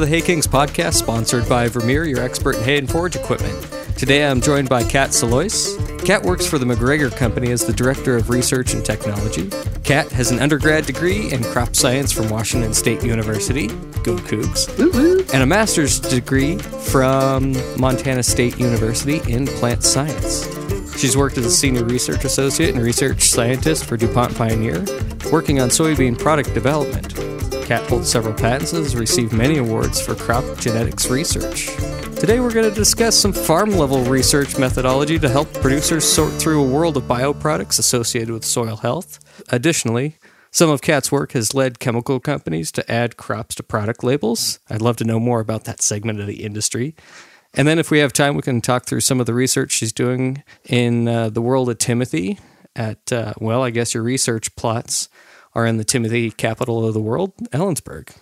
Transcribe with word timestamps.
To 0.00 0.06
the 0.06 0.12
Hay 0.12 0.22
Kings 0.22 0.46
podcast, 0.46 0.94
sponsored 0.94 1.46
by 1.46 1.68
Vermeer, 1.68 2.04
your 2.04 2.20
expert 2.20 2.56
in 2.56 2.62
hay 2.62 2.78
and 2.78 2.90
forage 2.90 3.16
equipment. 3.16 3.54
Today 3.98 4.24
I'm 4.24 4.40
joined 4.40 4.66
by 4.66 4.82
Kat 4.82 5.12
Salois. 5.12 5.76
Kat 6.06 6.22
works 6.22 6.46
for 6.46 6.56
the 6.56 6.64
McGregor 6.64 7.14
Company 7.14 7.50
as 7.50 7.66
the 7.66 7.74
Director 7.74 8.16
of 8.16 8.30
Research 8.30 8.72
and 8.72 8.82
Technology. 8.82 9.50
Kat 9.84 10.10
has 10.12 10.30
an 10.30 10.38
undergrad 10.38 10.86
degree 10.86 11.30
in 11.30 11.44
crop 11.44 11.76
science 11.76 12.12
from 12.12 12.30
Washington 12.30 12.72
State 12.72 13.04
University, 13.04 13.66
go 14.02 14.16
Cougs, 14.16 14.70
and 15.34 15.42
a 15.42 15.46
master's 15.46 16.00
degree 16.00 16.56
from 16.56 17.54
Montana 17.78 18.22
State 18.22 18.58
University 18.58 19.20
in 19.30 19.46
plant 19.46 19.84
science. 19.84 20.48
She's 20.98 21.14
worked 21.14 21.36
as 21.36 21.44
a 21.44 21.50
senior 21.50 21.84
research 21.84 22.24
associate 22.24 22.74
and 22.74 22.82
research 22.82 23.20
scientist 23.24 23.84
for 23.84 23.98
DuPont 23.98 24.34
Pioneer, 24.34 24.82
working 25.30 25.60
on 25.60 25.68
soybean 25.68 26.18
product 26.18 26.54
development. 26.54 27.09
Kat 27.70 27.88
holds 27.88 28.10
several 28.10 28.34
patents 28.34 28.72
and 28.72 28.82
has 28.82 28.96
received 28.96 29.32
many 29.32 29.58
awards 29.58 30.04
for 30.04 30.16
crop 30.16 30.58
genetics 30.58 31.08
research. 31.08 31.66
Today, 32.18 32.40
we're 32.40 32.52
going 32.52 32.68
to 32.68 32.74
discuss 32.74 33.16
some 33.16 33.32
farm 33.32 33.70
level 33.70 34.02
research 34.06 34.58
methodology 34.58 35.20
to 35.20 35.28
help 35.28 35.54
producers 35.54 36.04
sort 36.04 36.32
through 36.32 36.64
a 36.64 36.66
world 36.66 36.96
of 36.96 37.04
bioproducts 37.04 37.78
associated 37.78 38.30
with 38.30 38.44
soil 38.44 38.78
health. 38.78 39.20
Additionally, 39.50 40.16
some 40.50 40.68
of 40.68 40.82
Kat's 40.82 41.12
work 41.12 41.30
has 41.30 41.54
led 41.54 41.78
chemical 41.78 42.18
companies 42.18 42.72
to 42.72 42.90
add 42.90 43.16
crops 43.16 43.54
to 43.54 43.62
product 43.62 44.02
labels. 44.02 44.58
I'd 44.68 44.82
love 44.82 44.96
to 44.96 45.04
know 45.04 45.20
more 45.20 45.38
about 45.38 45.62
that 45.66 45.80
segment 45.80 46.18
of 46.18 46.26
the 46.26 46.42
industry. 46.42 46.96
And 47.54 47.68
then, 47.68 47.78
if 47.78 47.88
we 47.88 48.00
have 48.00 48.12
time, 48.12 48.34
we 48.34 48.42
can 48.42 48.60
talk 48.60 48.86
through 48.86 49.02
some 49.02 49.20
of 49.20 49.26
the 49.26 49.34
research 49.34 49.70
she's 49.70 49.92
doing 49.92 50.42
in 50.64 51.06
uh, 51.06 51.28
the 51.28 51.40
world 51.40 51.70
of 51.70 51.78
Timothy 51.78 52.40
at, 52.74 53.12
uh, 53.12 53.34
well, 53.38 53.62
I 53.62 53.70
guess 53.70 53.94
your 53.94 54.02
research 54.02 54.56
plots 54.56 55.08
are 55.60 55.66
in 55.66 55.76
the 55.76 55.84
Timothy 55.84 56.30
capital 56.30 56.86
of 56.86 56.94
the 56.94 57.00
world, 57.00 57.32
Ellensburg. 57.50 58.14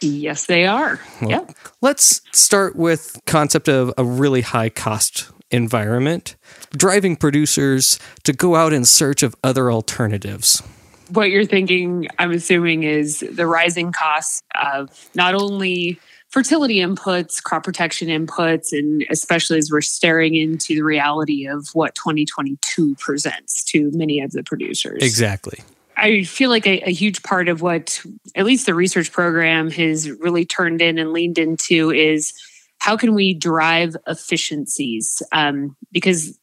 Yes, 0.00 0.46
they 0.46 0.66
are. 0.66 1.00
Well, 1.20 1.30
yeah. 1.30 1.46
Let's 1.80 2.20
start 2.32 2.76
with 2.76 3.18
concept 3.26 3.68
of 3.68 3.92
a 3.96 4.04
really 4.04 4.42
high 4.42 4.68
cost 4.68 5.30
environment, 5.50 6.36
driving 6.76 7.16
producers 7.16 7.98
to 8.24 8.32
go 8.32 8.56
out 8.56 8.72
in 8.72 8.84
search 8.84 9.22
of 9.22 9.34
other 9.42 9.70
alternatives. 9.70 10.62
What 11.10 11.30
you're 11.30 11.46
thinking, 11.46 12.08
I'm 12.18 12.32
assuming, 12.32 12.82
is 12.82 13.20
the 13.20 13.46
rising 13.46 13.92
costs 13.92 14.42
of 14.54 15.08
not 15.14 15.34
only 15.34 15.98
fertility 16.28 16.78
inputs, 16.78 17.42
crop 17.42 17.62
protection 17.62 18.08
inputs, 18.08 18.72
and 18.72 19.04
especially 19.08 19.58
as 19.58 19.70
we're 19.70 19.80
staring 19.80 20.34
into 20.34 20.74
the 20.74 20.82
reality 20.82 21.46
of 21.46 21.68
what 21.74 21.94
2022 21.94 22.96
presents 22.96 23.62
to 23.64 23.90
many 23.94 24.20
of 24.20 24.32
the 24.32 24.42
producers. 24.42 25.02
Exactly. 25.02 25.60
I 25.96 26.24
feel 26.24 26.50
like 26.50 26.66
a, 26.66 26.80
a, 26.80 26.92
huge 26.92 27.22
part 27.22 27.48
of 27.48 27.62
what 27.62 28.00
at 28.34 28.44
least 28.44 28.66
the 28.66 28.74
research 28.74 29.12
program 29.12 29.70
has 29.70 30.10
really 30.10 30.44
turned 30.44 30.82
in 30.82 30.98
and 30.98 31.12
leaned 31.12 31.38
into 31.38 31.90
is 31.90 32.32
how 32.78 32.96
can 32.96 33.14
we 33.14 33.34
drive 33.34 33.96
efficiencies? 34.06 35.22
Um, 35.32 35.76
because 35.92 36.38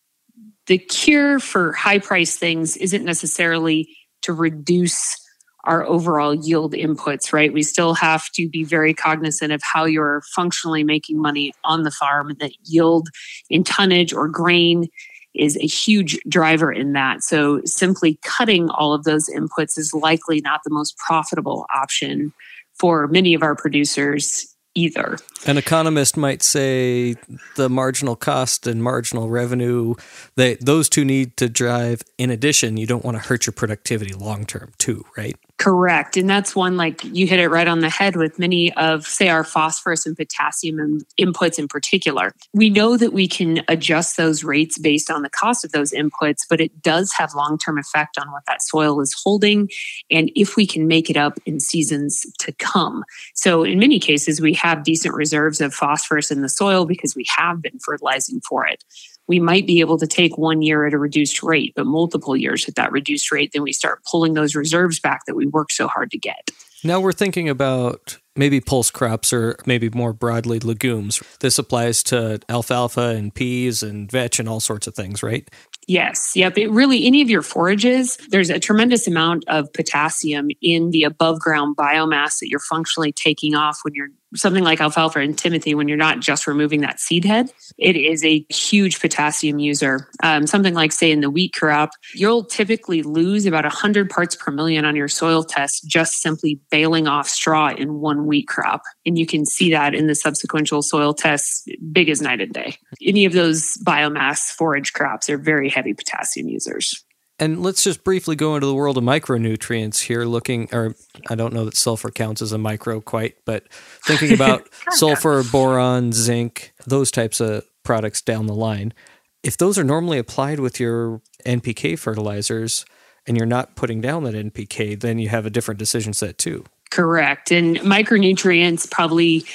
the 0.67 0.77
cure 0.77 1.39
for 1.39 1.73
high 1.73 1.99
price 1.99 2.37
things 2.37 2.77
isn't 2.77 3.03
necessarily 3.03 3.89
to 4.21 4.33
reduce 4.33 5.17
our 5.65 5.85
overall 5.85 6.33
yield 6.33 6.73
inputs, 6.73 7.33
right? 7.33 7.53
We 7.53 7.63
still 7.63 7.93
have 7.93 8.31
to 8.31 8.49
be 8.49 8.63
very 8.63 8.93
cognizant 8.93 9.51
of 9.51 9.61
how 9.63 9.85
you're 9.85 10.23
functionally 10.35 10.83
making 10.83 11.21
money 11.21 11.53
on 11.63 11.83
the 11.83 11.91
farm 11.91 12.35
that 12.39 12.53
yield 12.63 13.09
in 13.49 13.63
tonnage 13.63 14.13
or 14.13 14.27
grain 14.27 14.87
is 15.33 15.57
a 15.57 15.67
huge 15.67 16.19
driver 16.27 16.71
in 16.71 16.93
that. 16.93 17.23
So 17.23 17.61
simply 17.65 18.19
cutting 18.23 18.69
all 18.69 18.93
of 18.93 19.03
those 19.03 19.29
inputs 19.29 19.77
is 19.77 19.93
likely 19.93 20.41
not 20.41 20.61
the 20.63 20.71
most 20.71 20.97
profitable 20.97 21.65
option 21.73 22.33
for 22.73 23.07
many 23.07 23.33
of 23.33 23.43
our 23.43 23.55
producers 23.55 24.47
either. 24.73 25.17
An 25.45 25.57
economist 25.57 26.15
might 26.15 26.41
say 26.41 27.15
the 27.55 27.69
marginal 27.69 28.15
cost 28.15 28.67
and 28.67 28.81
marginal 28.81 29.29
revenue, 29.29 29.95
they 30.35 30.55
those 30.55 30.87
two 30.87 31.03
need 31.03 31.35
to 31.37 31.49
drive 31.49 32.01
in 32.17 32.29
addition, 32.29 32.77
you 32.77 32.87
don't 32.87 33.03
want 33.03 33.17
to 33.17 33.23
hurt 33.23 33.45
your 33.45 33.53
productivity 33.53 34.13
long 34.13 34.45
term 34.45 34.71
too, 34.77 35.05
right? 35.17 35.35
Correct. 35.61 36.17
And 36.17 36.27
that's 36.27 36.55
one 36.55 36.75
like 36.75 37.03
you 37.03 37.27
hit 37.27 37.39
it 37.39 37.49
right 37.49 37.67
on 37.67 37.81
the 37.81 37.89
head 37.89 38.15
with 38.15 38.39
many 38.39 38.73
of, 38.73 39.05
say, 39.05 39.29
our 39.29 39.43
phosphorus 39.43 40.07
and 40.07 40.17
potassium 40.17 41.01
inputs 41.19 41.59
in 41.59 41.67
particular. 41.67 42.33
We 42.51 42.71
know 42.71 42.97
that 42.97 43.13
we 43.13 43.27
can 43.27 43.61
adjust 43.67 44.17
those 44.17 44.43
rates 44.43 44.79
based 44.79 45.11
on 45.11 45.21
the 45.21 45.29
cost 45.29 45.63
of 45.63 45.71
those 45.71 45.91
inputs, 45.91 46.47
but 46.49 46.61
it 46.61 46.81
does 46.81 47.13
have 47.15 47.35
long 47.35 47.59
term 47.59 47.77
effect 47.77 48.17
on 48.17 48.31
what 48.31 48.41
that 48.47 48.63
soil 48.63 49.01
is 49.01 49.13
holding 49.23 49.69
and 50.09 50.31
if 50.35 50.55
we 50.55 50.65
can 50.65 50.87
make 50.87 51.11
it 51.11 51.17
up 51.17 51.37
in 51.45 51.59
seasons 51.59 52.25
to 52.39 52.51
come. 52.53 53.03
So, 53.35 53.63
in 53.63 53.77
many 53.77 53.99
cases, 53.99 54.41
we 54.41 54.55
have 54.55 54.83
decent 54.83 55.13
reserves 55.13 55.61
of 55.61 55.75
phosphorus 55.75 56.31
in 56.31 56.41
the 56.41 56.49
soil 56.49 56.87
because 56.87 57.15
we 57.15 57.27
have 57.37 57.61
been 57.61 57.77
fertilizing 57.85 58.41
for 58.49 58.65
it 58.65 58.83
we 59.27 59.39
might 59.39 59.65
be 59.65 59.79
able 59.79 59.97
to 59.97 60.07
take 60.07 60.37
one 60.37 60.61
year 60.61 60.85
at 60.85 60.93
a 60.93 60.97
reduced 60.97 61.41
rate, 61.43 61.73
but 61.75 61.85
multiple 61.85 62.35
years 62.35 62.67
at 62.67 62.75
that 62.75 62.91
reduced 62.91 63.31
rate, 63.31 63.51
then 63.53 63.63
we 63.63 63.73
start 63.73 64.03
pulling 64.09 64.33
those 64.33 64.55
reserves 64.55 64.99
back 64.99 65.21
that 65.25 65.35
we 65.35 65.45
worked 65.45 65.71
so 65.71 65.87
hard 65.87 66.11
to 66.11 66.17
get. 66.17 66.49
Now 66.83 66.99
we're 66.99 67.11
thinking 67.11 67.47
about 67.47 68.17
maybe 68.35 68.59
pulse 68.59 68.89
crops 68.89 69.31
or 69.31 69.55
maybe 69.65 69.89
more 69.89 70.13
broadly 70.13 70.59
legumes. 70.59 71.21
This 71.39 71.59
applies 71.59 72.01
to 72.03 72.39
alfalfa 72.49 73.09
and 73.09 73.33
peas 73.33 73.83
and 73.83 74.09
vetch 74.11 74.39
and 74.39 74.49
all 74.49 74.59
sorts 74.59 74.87
of 74.87 74.95
things, 74.95 75.21
right? 75.21 75.47
Yes. 75.87 76.35
Yep. 76.35 76.57
It 76.57 76.71
really, 76.71 77.05
any 77.05 77.21
of 77.21 77.29
your 77.29 77.41
forages, 77.41 78.17
there's 78.29 78.49
a 78.49 78.59
tremendous 78.59 79.07
amount 79.07 79.43
of 79.47 79.71
potassium 79.73 80.49
in 80.61 80.91
the 80.91 81.03
above 81.03 81.39
ground 81.39 81.75
biomass 81.75 82.39
that 82.39 82.49
you're 82.49 82.59
functionally 82.59 83.11
taking 83.11 83.55
off 83.55 83.79
when 83.83 83.93
you're 83.93 84.09
something 84.35 84.63
like 84.63 84.81
alfalfa 84.81 85.19
and 85.19 85.37
timothy 85.37 85.75
when 85.75 85.87
you're 85.87 85.97
not 85.97 86.19
just 86.19 86.47
removing 86.47 86.81
that 86.81 86.99
seed 86.99 87.25
head 87.25 87.51
it 87.77 87.95
is 87.95 88.23
a 88.23 88.45
huge 88.49 88.99
potassium 88.99 89.59
user. 89.59 90.07
Um, 90.23 90.45
something 90.47 90.73
like 90.73 90.91
say 90.91 91.11
in 91.11 91.21
the 91.21 91.29
wheat 91.29 91.53
crop 91.53 91.91
you'll 92.13 92.45
typically 92.45 93.01
lose 93.01 93.45
about 93.45 93.63
100 93.63 94.09
parts 94.09 94.35
per 94.35 94.51
million 94.51 94.85
on 94.85 94.95
your 94.95 95.07
soil 95.07 95.43
test 95.43 95.87
just 95.87 96.21
simply 96.21 96.59
baling 96.69 97.07
off 97.07 97.27
straw 97.27 97.69
in 97.69 97.95
one 97.95 98.27
wheat 98.27 98.47
crop. 98.47 98.83
And 99.05 99.17
you 99.17 99.25
can 99.25 99.45
see 99.45 99.71
that 99.71 99.95
in 99.95 100.07
the 100.07 100.13
subsequential 100.13 100.83
soil 100.83 101.13
tests 101.13 101.65
big 101.91 102.09
as 102.09 102.21
night 102.21 102.41
and 102.41 102.53
day. 102.53 102.77
Any 103.01 103.25
of 103.25 103.33
those 103.33 103.77
biomass 103.85 104.51
forage 104.51 104.93
crops 104.93 105.29
are 105.29 105.37
very 105.37 105.69
heavy 105.69 105.93
potassium 105.93 106.47
users 106.47 107.03
and 107.41 107.63
let's 107.63 107.83
just 107.83 108.03
briefly 108.03 108.35
go 108.35 108.53
into 108.55 108.67
the 108.67 108.75
world 108.75 108.99
of 108.99 109.03
micronutrients 109.03 110.03
here, 110.03 110.25
looking, 110.25 110.69
or 110.71 110.95
I 111.27 111.33
don't 111.33 111.53
know 111.53 111.65
that 111.65 111.75
sulfur 111.75 112.11
counts 112.11 112.39
as 112.39 112.51
a 112.51 112.59
micro 112.59 113.01
quite, 113.01 113.35
but 113.45 113.67
thinking 114.05 114.31
about 114.31 114.69
sulfur, 114.91 115.41
boron, 115.51 116.13
zinc, 116.13 116.71
those 116.85 117.09
types 117.09 117.41
of 117.41 117.65
products 117.83 118.21
down 118.21 118.45
the 118.45 118.53
line. 118.53 118.93
If 119.41 119.57
those 119.57 119.79
are 119.79 119.83
normally 119.83 120.19
applied 120.19 120.59
with 120.59 120.79
your 120.79 121.19
NPK 121.43 121.97
fertilizers 121.97 122.85
and 123.25 123.35
you're 123.35 123.47
not 123.47 123.75
putting 123.75 124.01
down 124.01 124.23
that 124.25 124.35
NPK, 124.35 124.99
then 124.99 125.17
you 125.17 125.29
have 125.29 125.47
a 125.47 125.49
different 125.49 125.79
decision 125.79 126.13
set 126.13 126.37
too. 126.37 126.63
Correct. 126.91 127.51
And 127.51 127.77
micronutrients 127.77 128.89
probably 128.91 129.45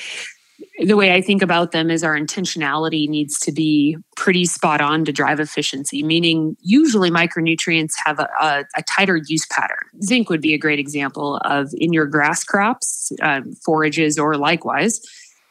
the 0.78 0.97
way 0.97 1.14
I 1.14 1.22
think 1.22 1.42
about 1.42 1.72
them 1.72 1.91
is 1.91 2.04
our 2.04 2.19
intentionality 2.19 3.09
needs 3.09 3.38
to 3.41 3.53
be 3.53 3.97
pretty 4.16 4.44
spot 4.44 4.81
on 4.81 5.04
to 5.06 5.12
drive 5.12 5.41
efficiency, 5.41 6.03
meaning 6.03 6.56
usually 6.60 7.10
micronutrients 7.10 7.92
have 8.04 8.19
a, 8.19 8.28
a, 8.41 8.64
a 8.76 8.82
tighter 8.82 9.20
use 9.26 9.47
pattern. 9.47 9.78
Zinc 10.03 10.28
would 10.28 10.42
be 10.42 10.53
a 10.53 10.59
great 10.59 10.78
example 10.78 11.38
of 11.44 11.70
in 11.78 11.92
your 11.92 12.06
grass 12.06 12.44
crops, 12.44 13.10
um, 13.22 13.54
forages, 13.64 14.19
or 14.19 14.37
likewise, 14.37 15.00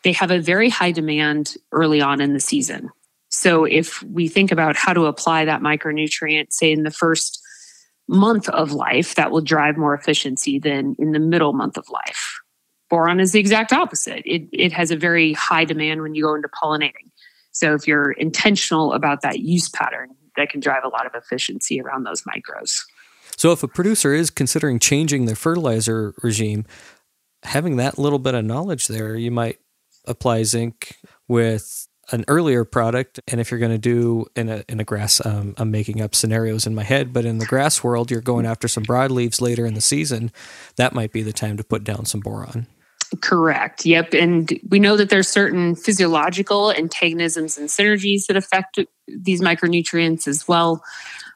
they 0.04 0.12
have 0.12 0.30
a 0.30 0.40
very 0.40 0.70
high 0.70 0.92
demand 0.92 1.56
early 1.72 2.02
on 2.02 2.22
in 2.22 2.34
the 2.34 2.40
season. 2.40 2.90
So 3.30 3.66
if 3.66 4.04
we 4.04 4.28
think 4.28 4.52
about 4.52 4.76
how 4.76 4.94
to 4.94 5.08
apply 5.08 5.46
that 5.46 5.62
micronutrient, 5.62 6.52
say 6.52 6.72
in 6.72 6.84
the 6.84 6.92
first 6.92 7.42
month 8.08 8.48
of 8.50 8.72
life, 8.72 9.16
that 9.16 9.32
will 9.32 9.42
drive 9.42 9.76
more 9.76 9.96
efficiency 9.96 10.60
than 10.60 10.96
in 11.00 11.12
the 11.12 11.20
middle 11.20 11.54
month 11.54 11.78
of 11.78 11.90
life 11.90 12.35
Boron 12.90 13.20
is 13.20 13.32
the 13.32 13.40
exact 13.40 13.74
opposite. 13.74 14.22
It, 14.26 14.48
it 14.52 14.72
has 14.72 14.92
a 14.92 14.98
very 14.98 15.34
high 15.34 15.66
demand 15.66 16.02
when 16.02 16.16
you 16.16 16.24
go 16.24 16.36
into 16.36 16.48
pollinating. 16.50 17.10
So 17.52 17.74
if 17.74 17.88
you're 17.88 18.12
intentional 18.12 18.94
about 18.94 19.22
that 19.22 19.40
use 19.40 19.70
pattern, 19.70 20.10
that 20.38 20.50
can 20.50 20.60
drive 20.60 20.84
a 20.84 20.90
lot 20.90 21.06
of 21.06 21.14
efficiency 21.16 21.80
around 21.82 22.04
those 22.04 22.24
micros. 22.24 22.82
So 23.38 23.52
if 23.52 23.64
a 23.64 23.68
producer 23.68 24.14
is 24.14 24.30
considering 24.30 24.80
changing 24.80 25.26
their 25.26 25.36
fertilizer 25.36 26.14
regime, 26.22 26.66
having 27.44 27.78
that 27.78 27.98
little 27.98 28.20
bit 28.20 28.36
of 28.36 28.46
knowledge 28.46 28.88
there, 28.88 29.16
you 29.16 29.32
might 29.32 29.60
apply 30.06 30.44
zinc 30.44 30.98
with 31.28 31.88
an 32.12 32.24
earlier 32.28 32.64
product 32.64 33.20
and 33.28 33.42
if 33.42 33.50
you're 33.50 33.60
going 33.60 33.72
to 33.72 33.78
do 33.78 34.26
in 34.36 34.48
a 34.48 34.64
in 34.70 34.80
a 34.80 34.84
grass 34.84 35.26
um, 35.26 35.56
i'm 35.58 35.72
making 35.72 36.02
up 36.02 36.14
scenarios 36.14 36.68
in 36.68 36.76
my 36.76 36.84
head 36.84 37.12
but 37.12 37.26
in 37.26 37.40
the 37.40 37.46
grass 37.48 37.84
world 37.84 38.12
you're 38.12 38.22
going 38.22 38.46
after 38.46 38.68
some 38.68 38.84
broadleaves 38.84 39.42
later 39.42 39.66
in 39.66 39.74
the 39.74 39.82
season 39.82 40.32
that 40.76 40.94
might 40.94 41.12
be 41.12 41.24
the 41.24 41.34
time 41.34 41.58
to 41.58 41.64
put 41.64 41.84
down 41.84 42.06
some 42.06 42.20
boron 42.20 42.68
Correct. 43.22 43.86
Yep. 43.86 44.14
And 44.14 44.60
we 44.70 44.80
know 44.80 44.98
that 44.98 45.10
there's 45.10 45.28
certain 45.28 45.76
physiological 45.76 46.72
antagonisms 46.72 47.58
and 47.58 47.70
synergies 47.70 48.28
that 48.28 48.36
affect 48.36 48.80
these 49.08 49.42
micronutrients 49.42 50.28
as 50.28 50.48
well. 50.48 50.84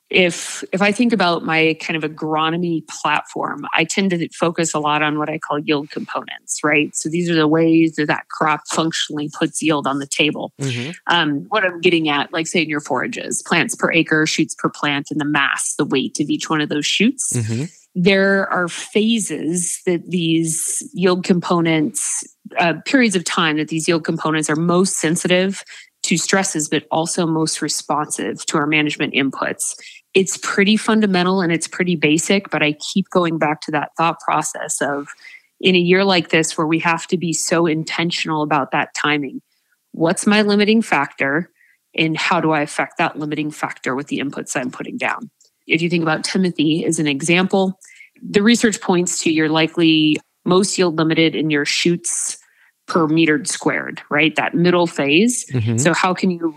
if 0.10 0.64
if 0.74 0.82
I 0.82 0.92
think 0.92 1.14
about 1.14 1.46
my 1.46 1.78
kind 1.80 2.02
of 2.02 2.10
agronomy 2.10 2.88
platform, 2.88 3.68
I 3.74 3.84
tend 3.84 4.10
to 4.10 4.28
focus 4.30 4.74
a 4.74 4.80
lot 4.80 5.04
on 5.04 5.20
what 5.20 5.30
I 5.30 5.38
call 5.38 5.60
yield 5.60 5.92
components, 5.92 6.64
right? 6.64 6.96
So 6.96 7.10
these 7.10 7.30
are 7.30 7.36
the 7.36 7.48
ways 7.48 7.96
that 7.96 8.08
that 8.08 8.28
crop 8.30 8.62
functionally 8.68 9.30
puts 9.38 9.62
yield 9.62 9.86
on 9.86 10.00
the 10.00 10.08
table. 10.08 10.52
Mm-hmm. 10.60 10.92
Um, 11.08 11.46
what 11.50 11.64
I'm 11.64 11.80
getting 11.80 12.10
at, 12.10 12.34
like 12.34 12.48
say 12.48 12.64
in 12.64 12.70
your 12.70 12.80
forages, 12.80 13.44
plants 13.44 13.76
per 13.76 13.92
acre, 13.92 14.26
shoots 14.26 14.56
per 14.56 14.70
plant, 14.70 15.12
and 15.12 15.22
the 15.22 15.26
mass, 15.26 15.76
the 15.76 15.86
weight 15.86 16.20
of 16.20 16.30
each 16.30 16.50
one 16.50 16.62
of 16.62 16.70
those 16.70 16.88
shoots. 16.88 17.34
Mm-hmm. 17.34 17.66
There 18.02 18.48
are 18.52 18.68
phases 18.68 19.82
that 19.86 20.10
these 20.10 20.88
yield 20.94 21.24
components, 21.24 22.24
uh, 22.58 22.76
periods 22.86 23.16
of 23.16 23.26
time 23.26 23.58
that 23.58 23.68
these 23.68 23.88
yield 23.88 24.06
components 24.06 24.50
are 24.50 24.56
most 24.56 24.98
sensitive 24.98 25.64
to 26.04 26.18
stresses, 26.18 26.70
but 26.70 26.86
also 26.92 27.26
most 27.26 27.62
responsive 27.62 28.46
to 28.46 28.58
our 28.58 28.68
management 28.68 29.14
inputs 29.14 29.76
it's 30.14 30.38
pretty 30.38 30.76
fundamental 30.76 31.42
and 31.42 31.52
it's 31.52 31.68
pretty 31.68 31.96
basic, 31.96 32.50
but 32.50 32.64
I 32.64 32.74
keep 32.74 33.10
going 33.10 33.38
back 33.38 33.62
to 33.62 33.72
that 33.72 33.92
thought 33.98 34.20
process 34.20 34.82
of 34.82 35.08
in 35.62 35.76
a 35.76 35.80
year 35.80 36.04
like 36.04 36.30
this 36.30 36.58
where 36.58 36.68
we 36.68 36.80
have 36.80 37.06
to 37.08 37.18
be 37.18 37.34
so 37.34 37.66
intentional 37.66 38.42
about 38.42 38.72
that 38.72 38.90
timing. 38.96 39.42
What's 39.92 40.26
my 40.26 40.42
limiting 40.42 40.82
factor? 40.82 41.52
And 41.96 42.18
how 42.18 42.40
do 42.40 42.52
I 42.52 42.62
affect 42.62 42.98
that 42.98 43.18
limiting 43.18 43.52
factor 43.52 43.96
with 43.96 44.08
the 44.08 44.20
inputs 44.20 44.56
I'm 44.56 44.72
putting 44.72 44.98
down? 44.98 45.30
If 45.70 45.82
you 45.82 45.90
think 45.90 46.04
about 46.04 46.24
Timothy 46.24 46.86
as 46.86 47.00
an 47.00 47.08
example, 47.08 47.80
the 48.22 48.42
research 48.42 48.82
points 48.82 49.20
to 49.20 49.32
you're 49.32 49.50
likely 49.50 50.18
most 50.46 50.78
yield 50.78 50.98
limited 50.98 51.36
in 51.36 51.50
your 51.50 51.66
shoots 51.66 52.38
per 52.88 53.08
metered 53.08 53.48
squared, 53.48 54.02
right? 54.10 54.36
That 54.36 54.56
middle 54.56 54.88
phase. 54.88 55.46
Mm-hmm. 55.52 55.78
So, 55.78 55.94
how 55.94 56.14
can 56.14 56.32
you 56.32 56.56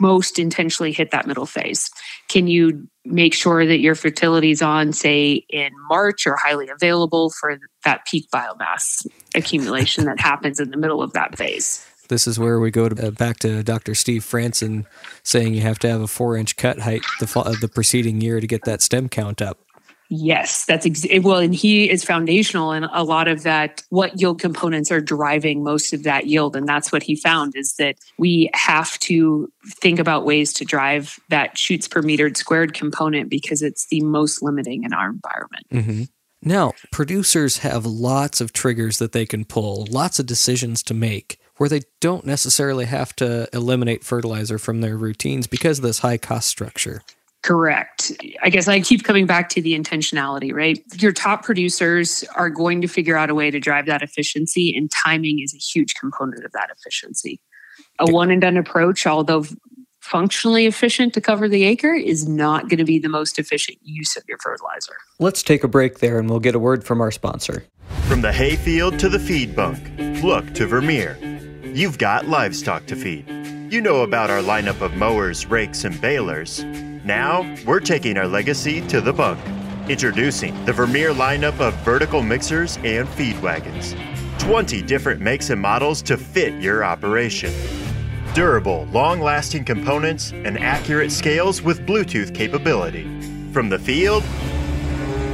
most 0.00 0.38
intentionally 0.38 0.92
hit 0.92 1.12
that 1.12 1.26
middle 1.26 1.46
phase? 1.46 1.88
Can 2.28 2.48
you 2.48 2.88
make 3.04 3.34
sure 3.34 3.64
that 3.66 3.78
your 3.78 3.94
fertility 3.94 4.50
is 4.50 4.62
on, 4.62 4.92
say, 4.92 5.44
in 5.48 5.70
March 5.88 6.26
or 6.26 6.36
highly 6.36 6.68
available 6.68 7.30
for 7.30 7.58
that 7.84 8.04
peak 8.06 8.26
biomass 8.34 9.06
accumulation 9.34 10.04
that 10.06 10.20
happens 10.20 10.58
in 10.58 10.70
the 10.70 10.76
middle 10.76 11.02
of 11.02 11.12
that 11.12 11.36
phase? 11.38 11.86
This 12.08 12.26
is 12.26 12.38
where 12.38 12.60
we 12.60 12.70
go 12.70 12.88
to, 12.88 13.08
uh, 13.08 13.10
back 13.10 13.38
to 13.40 13.62
Dr. 13.62 13.94
Steve 13.94 14.22
Fransen 14.22 14.86
saying 15.22 15.54
you 15.54 15.62
have 15.62 15.78
to 15.80 15.88
have 15.88 16.00
a 16.00 16.06
four 16.06 16.36
inch 16.36 16.56
cut 16.56 16.80
height 16.80 17.02
the, 17.20 17.58
the 17.60 17.68
preceding 17.68 18.20
year 18.20 18.40
to 18.40 18.46
get 18.46 18.64
that 18.64 18.82
stem 18.82 19.08
count 19.08 19.40
up. 19.40 19.58
Yes, 20.14 20.66
that's 20.66 20.84
ex- 20.84 21.06
well, 21.22 21.38
and 21.38 21.54
he 21.54 21.88
is 21.88 22.04
foundational 22.04 22.72
in 22.72 22.84
a 22.84 23.02
lot 23.02 23.28
of 23.28 23.44
that. 23.44 23.82
What 23.88 24.20
yield 24.20 24.42
components 24.42 24.92
are 24.92 25.00
driving 25.00 25.64
most 25.64 25.94
of 25.94 26.02
that 26.02 26.26
yield, 26.26 26.54
and 26.54 26.68
that's 26.68 26.92
what 26.92 27.02
he 27.02 27.16
found 27.16 27.56
is 27.56 27.76
that 27.76 27.96
we 28.18 28.50
have 28.52 28.98
to 29.00 29.50
think 29.66 29.98
about 29.98 30.26
ways 30.26 30.52
to 30.54 30.66
drive 30.66 31.18
that 31.30 31.56
shoots 31.56 31.88
per 31.88 32.02
metered 32.02 32.36
squared 32.36 32.74
component 32.74 33.30
because 33.30 33.62
it's 33.62 33.86
the 33.86 34.02
most 34.02 34.42
limiting 34.42 34.84
in 34.84 34.92
our 34.92 35.08
environment. 35.08 35.66
Mm-hmm. 35.72 36.02
Now, 36.42 36.72
producers 36.90 37.58
have 37.58 37.86
lots 37.86 38.42
of 38.42 38.52
triggers 38.52 38.98
that 38.98 39.12
they 39.12 39.24
can 39.24 39.46
pull, 39.46 39.86
lots 39.90 40.18
of 40.18 40.26
decisions 40.26 40.82
to 40.82 40.94
make 40.94 41.38
where 41.56 41.68
they 41.68 41.82
don't 42.00 42.24
necessarily 42.24 42.86
have 42.86 43.14
to 43.16 43.48
eliminate 43.52 44.04
fertilizer 44.04 44.58
from 44.58 44.80
their 44.80 44.96
routines 44.96 45.46
because 45.46 45.78
of 45.78 45.84
this 45.84 46.00
high 46.00 46.18
cost 46.18 46.48
structure. 46.48 47.02
Correct. 47.42 48.12
I 48.40 48.50
guess 48.50 48.68
I 48.68 48.80
keep 48.80 49.02
coming 49.02 49.26
back 49.26 49.48
to 49.50 49.60
the 49.60 49.76
intentionality, 49.76 50.54
right? 50.54 50.80
Your 51.00 51.10
top 51.10 51.44
producers 51.44 52.24
are 52.36 52.48
going 52.48 52.80
to 52.82 52.88
figure 52.88 53.16
out 53.16 53.30
a 53.30 53.34
way 53.34 53.50
to 53.50 53.58
drive 53.58 53.86
that 53.86 54.00
efficiency, 54.00 54.72
and 54.76 54.90
timing 54.90 55.40
is 55.40 55.52
a 55.52 55.58
huge 55.58 55.96
component 55.96 56.44
of 56.44 56.52
that 56.52 56.70
efficiency. 56.70 57.40
A 57.98 58.10
one 58.10 58.30
and 58.30 58.40
done 58.40 58.56
approach, 58.56 59.06
although 59.08 59.44
functionally 60.00 60.66
efficient 60.66 61.14
to 61.14 61.20
cover 61.20 61.48
the 61.48 61.64
acre, 61.64 61.94
is 61.94 62.28
not 62.28 62.68
going 62.68 62.78
to 62.78 62.84
be 62.84 63.00
the 63.00 63.08
most 63.08 63.38
efficient 63.40 63.78
use 63.82 64.16
of 64.16 64.22
your 64.28 64.38
fertilizer. 64.38 64.94
Let's 65.18 65.42
take 65.42 65.64
a 65.64 65.68
break 65.68 65.98
there 65.98 66.18
and 66.18 66.30
we'll 66.30 66.40
get 66.40 66.54
a 66.54 66.60
word 66.60 66.84
from 66.84 67.00
our 67.00 67.10
sponsor. 67.10 67.64
From 68.02 68.20
the 68.20 68.32
hayfield 68.32 68.98
to 69.00 69.08
the 69.08 69.18
feed 69.18 69.56
bunk, 69.56 69.80
look 70.22 70.54
to 70.54 70.66
Vermeer. 70.66 71.16
You've 71.74 71.96
got 71.96 72.28
livestock 72.28 72.84
to 72.88 72.96
feed. 72.96 73.26
You 73.72 73.80
know 73.80 74.02
about 74.02 74.28
our 74.28 74.42
lineup 74.42 74.82
of 74.82 74.94
mowers, 74.94 75.46
rakes, 75.46 75.84
and 75.84 75.98
balers. 76.02 76.62
Now, 76.62 77.50
we're 77.64 77.80
taking 77.80 78.18
our 78.18 78.28
legacy 78.28 78.86
to 78.88 79.00
the 79.00 79.14
bunk. 79.14 79.40
Introducing 79.88 80.66
the 80.66 80.74
Vermeer 80.74 81.14
lineup 81.14 81.58
of 81.60 81.72
vertical 81.76 82.22
mixers 82.22 82.76
and 82.84 83.08
feed 83.08 83.40
wagons. 83.40 83.94
20 84.38 84.82
different 84.82 85.22
makes 85.22 85.48
and 85.48 85.62
models 85.62 86.02
to 86.02 86.18
fit 86.18 86.52
your 86.60 86.84
operation. 86.84 87.54
Durable, 88.34 88.84
long 88.92 89.22
lasting 89.22 89.64
components 89.64 90.32
and 90.32 90.58
accurate 90.58 91.10
scales 91.10 91.62
with 91.62 91.86
Bluetooth 91.86 92.34
capability. 92.34 93.04
From 93.50 93.70
the 93.70 93.78
field 93.78 94.22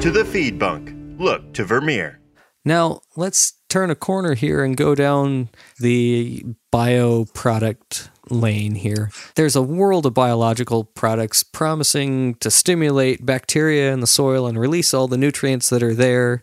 to 0.02 0.12
the 0.12 0.24
feed 0.24 0.56
bunk, 0.56 0.94
look 1.18 1.52
to 1.54 1.64
Vermeer. 1.64 2.20
Now, 2.64 3.00
let's 3.16 3.54
turn 3.68 3.90
a 3.90 3.94
corner 3.94 4.34
here 4.34 4.64
and 4.64 4.76
go 4.76 4.94
down 4.94 5.48
the 5.78 6.44
bio 6.70 7.26
product 7.34 8.10
lane 8.30 8.74
here. 8.74 9.10
There's 9.34 9.56
a 9.56 9.62
world 9.62 10.06
of 10.06 10.14
biological 10.14 10.84
products 10.84 11.42
promising 11.42 12.34
to 12.36 12.50
stimulate 12.50 13.24
bacteria 13.24 13.92
in 13.92 14.00
the 14.00 14.06
soil 14.06 14.46
and 14.46 14.58
release 14.58 14.92
all 14.92 15.08
the 15.08 15.16
nutrients 15.16 15.70
that 15.70 15.82
are 15.82 15.94
there. 15.94 16.42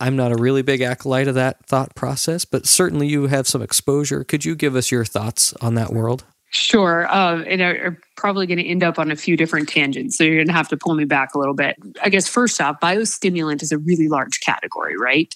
I'm 0.00 0.16
not 0.16 0.32
a 0.32 0.36
really 0.36 0.62
big 0.62 0.80
acolyte 0.80 1.28
of 1.28 1.36
that 1.36 1.64
thought 1.66 1.94
process, 1.94 2.44
but 2.44 2.66
certainly 2.66 3.06
you 3.06 3.28
have 3.28 3.46
some 3.46 3.62
exposure. 3.62 4.24
Could 4.24 4.44
you 4.44 4.56
give 4.56 4.74
us 4.74 4.90
your 4.90 5.04
thoughts 5.04 5.54
on 5.60 5.74
that 5.76 5.92
world? 5.92 6.24
Sure. 6.50 7.06
Um, 7.14 7.46
and 7.48 7.62
I'm 7.62 7.96
probably 8.16 8.46
going 8.46 8.58
to 8.58 8.66
end 8.66 8.82
up 8.82 8.98
on 8.98 9.10
a 9.10 9.16
few 9.16 9.38
different 9.38 9.70
tangents. 9.70 10.18
So 10.18 10.24
you're 10.24 10.36
going 10.36 10.48
to 10.48 10.52
have 10.52 10.68
to 10.68 10.76
pull 10.76 10.94
me 10.94 11.04
back 11.04 11.34
a 11.34 11.38
little 11.38 11.54
bit. 11.54 11.76
I 12.02 12.10
guess, 12.10 12.28
first 12.28 12.60
off, 12.60 12.78
biostimulant 12.78 13.62
is 13.62 13.72
a 13.72 13.78
really 13.78 14.08
large 14.08 14.40
category, 14.40 14.98
right? 14.98 15.34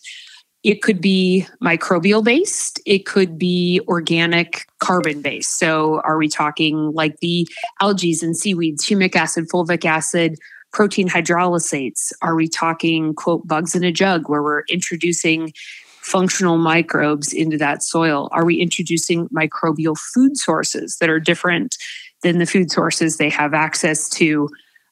It 0.66 0.82
could 0.82 1.00
be 1.00 1.46
microbial 1.62 2.24
based, 2.24 2.80
it 2.84 3.06
could 3.06 3.38
be 3.38 3.80
organic 3.86 4.66
carbon 4.80 5.22
based. 5.22 5.60
So, 5.60 6.00
are 6.02 6.18
we 6.18 6.26
talking 6.26 6.90
like 6.92 7.20
the 7.20 7.46
algae 7.80 8.16
and 8.20 8.36
seaweeds, 8.36 8.84
humic 8.84 9.14
acid, 9.14 9.48
fulvic 9.48 9.84
acid, 9.84 10.34
protein 10.72 11.08
hydrolysates? 11.08 12.12
Are 12.20 12.34
we 12.34 12.48
talking, 12.48 13.14
quote, 13.14 13.46
bugs 13.46 13.76
in 13.76 13.84
a 13.84 13.92
jug, 13.92 14.28
where 14.28 14.42
we're 14.42 14.64
introducing 14.68 15.52
functional 16.00 16.58
microbes 16.58 17.32
into 17.32 17.56
that 17.58 17.84
soil? 17.84 18.28
Are 18.32 18.44
we 18.44 18.56
introducing 18.56 19.29
microbial 19.29 19.96
food 19.96 20.36
sources 20.36 20.96
that 20.96 21.08
are 21.08 21.20
different 21.20 21.76
than 22.24 22.38
the 22.38 22.46
food 22.46 22.72
sources 22.72 23.19
they 23.19 23.31
have 23.31 23.55
access 23.55 24.08
to? 24.10 24.48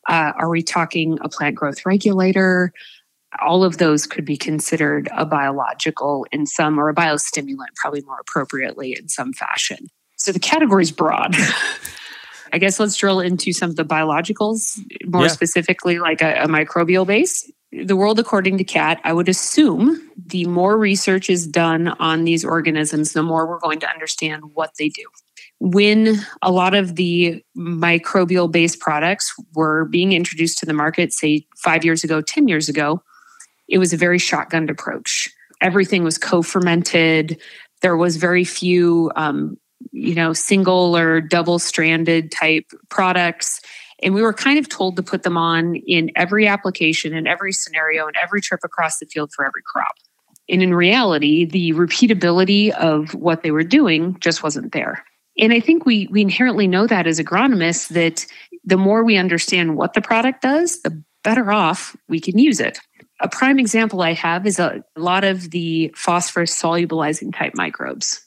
Uh, 0.08 0.34
are 0.38 0.50
we 0.50 0.62
talking 0.62 1.18
a 1.20 1.28
plant 1.28 1.56
growth 1.56 1.84
regulator? 1.84 2.72
All 3.40 3.64
of 3.64 3.78
those 3.78 4.06
could 4.06 4.24
be 4.24 4.36
considered 4.36 5.08
a 5.16 5.24
biological 5.24 6.26
in 6.32 6.46
some 6.46 6.78
or 6.78 6.88
a 6.88 6.94
biostimulant, 6.94 7.74
probably 7.76 8.02
more 8.02 8.18
appropriately 8.20 8.96
in 8.98 9.08
some 9.08 9.32
fashion. 9.32 9.88
So 10.16 10.32
the 10.32 10.38
category 10.38 10.82
is 10.82 10.92
broad. 10.92 11.34
I 12.52 12.58
guess 12.58 12.78
let's 12.78 12.96
drill 12.96 13.20
into 13.20 13.52
some 13.52 13.70
of 13.70 13.76
the 13.76 13.84
biologicals, 13.84 14.78
more 15.06 15.22
yeah. 15.22 15.28
specifically 15.28 15.98
like 15.98 16.22
a, 16.22 16.44
a 16.44 16.46
microbial 16.46 17.06
base. 17.06 17.50
The 17.72 17.96
world 17.96 18.20
according 18.20 18.58
to 18.58 18.64
Kat, 18.64 19.00
I 19.02 19.12
would 19.12 19.28
assume 19.28 20.00
the 20.16 20.46
more 20.46 20.78
research 20.78 21.28
is 21.28 21.48
done 21.48 21.88
on 21.88 22.22
these 22.22 22.44
organisms, 22.44 23.12
the 23.12 23.24
more 23.24 23.48
we're 23.48 23.58
going 23.58 23.80
to 23.80 23.90
understand 23.90 24.44
what 24.54 24.70
they 24.78 24.88
do 24.88 25.02
when 25.60 26.16
a 26.42 26.50
lot 26.50 26.74
of 26.74 26.96
the 26.96 27.42
microbial 27.56 28.50
based 28.50 28.80
products 28.80 29.32
were 29.54 29.86
being 29.86 30.12
introduced 30.12 30.58
to 30.58 30.66
the 30.66 30.74
market, 30.74 31.12
say 31.12 31.46
five 31.56 31.84
years 31.84 32.04
ago, 32.04 32.20
10 32.20 32.48
years 32.48 32.68
ago, 32.68 33.02
it 33.68 33.78
was 33.78 33.92
a 33.92 33.96
very 33.96 34.18
shotgunned 34.18 34.70
approach. 34.70 35.30
Everything 35.60 36.04
was 36.04 36.18
co-fermented. 36.18 37.40
There 37.80 37.96
was 37.96 38.16
very 38.16 38.44
few, 38.44 39.10
um, 39.16 39.56
you 39.92 40.14
know, 40.14 40.32
single 40.32 40.96
or 40.96 41.20
double-stranded 41.20 42.30
type 42.30 42.70
products, 42.88 43.60
and 44.02 44.14
we 44.14 44.22
were 44.22 44.32
kind 44.32 44.58
of 44.58 44.68
told 44.68 44.96
to 44.96 45.02
put 45.02 45.22
them 45.22 45.36
on 45.36 45.76
in 45.76 46.10
every 46.16 46.46
application, 46.46 47.14
in 47.14 47.26
every 47.26 47.52
scenario, 47.52 48.06
and 48.06 48.16
every 48.22 48.40
trip 48.40 48.60
across 48.64 48.98
the 48.98 49.06
field 49.06 49.32
for 49.32 49.46
every 49.46 49.62
crop. 49.64 49.94
And 50.48 50.62
in 50.62 50.74
reality, 50.74 51.46
the 51.46 51.72
repeatability 51.72 52.70
of 52.72 53.14
what 53.14 53.42
they 53.42 53.50
were 53.50 53.62
doing 53.62 54.18
just 54.20 54.42
wasn't 54.42 54.72
there. 54.72 55.04
And 55.38 55.52
I 55.52 55.60
think 55.60 55.86
we 55.86 56.06
we 56.08 56.20
inherently 56.20 56.68
know 56.68 56.86
that 56.86 57.06
as 57.06 57.18
agronomists 57.18 57.88
that 57.88 58.26
the 58.64 58.76
more 58.76 59.04
we 59.04 59.16
understand 59.16 59.76
what 59.76 59.94
the 59.94 60.00
product 60.00 60.42
does, 60.42 60.82
the 60.82 61.02
better 61.22 61.50
off 61.50 61.96
we 62.08 62.20
can 62.20 62.38
use 62.38 62.60
it. 62.60 62.78
A 63.24 63.28
prime 63.28 63.58
example 63.58 64.02
I 64.02 64.12
have 64.12 64.46
is 64.46 64.58
a 64.58 64.84
lot 64.98 65.24
of 65.24 65.50
the 65.50 65.90
phosphorus 65.96 66.54
solubilizing 66.60 67.34
type 67.34 67.54
microbes. 67.54 68.20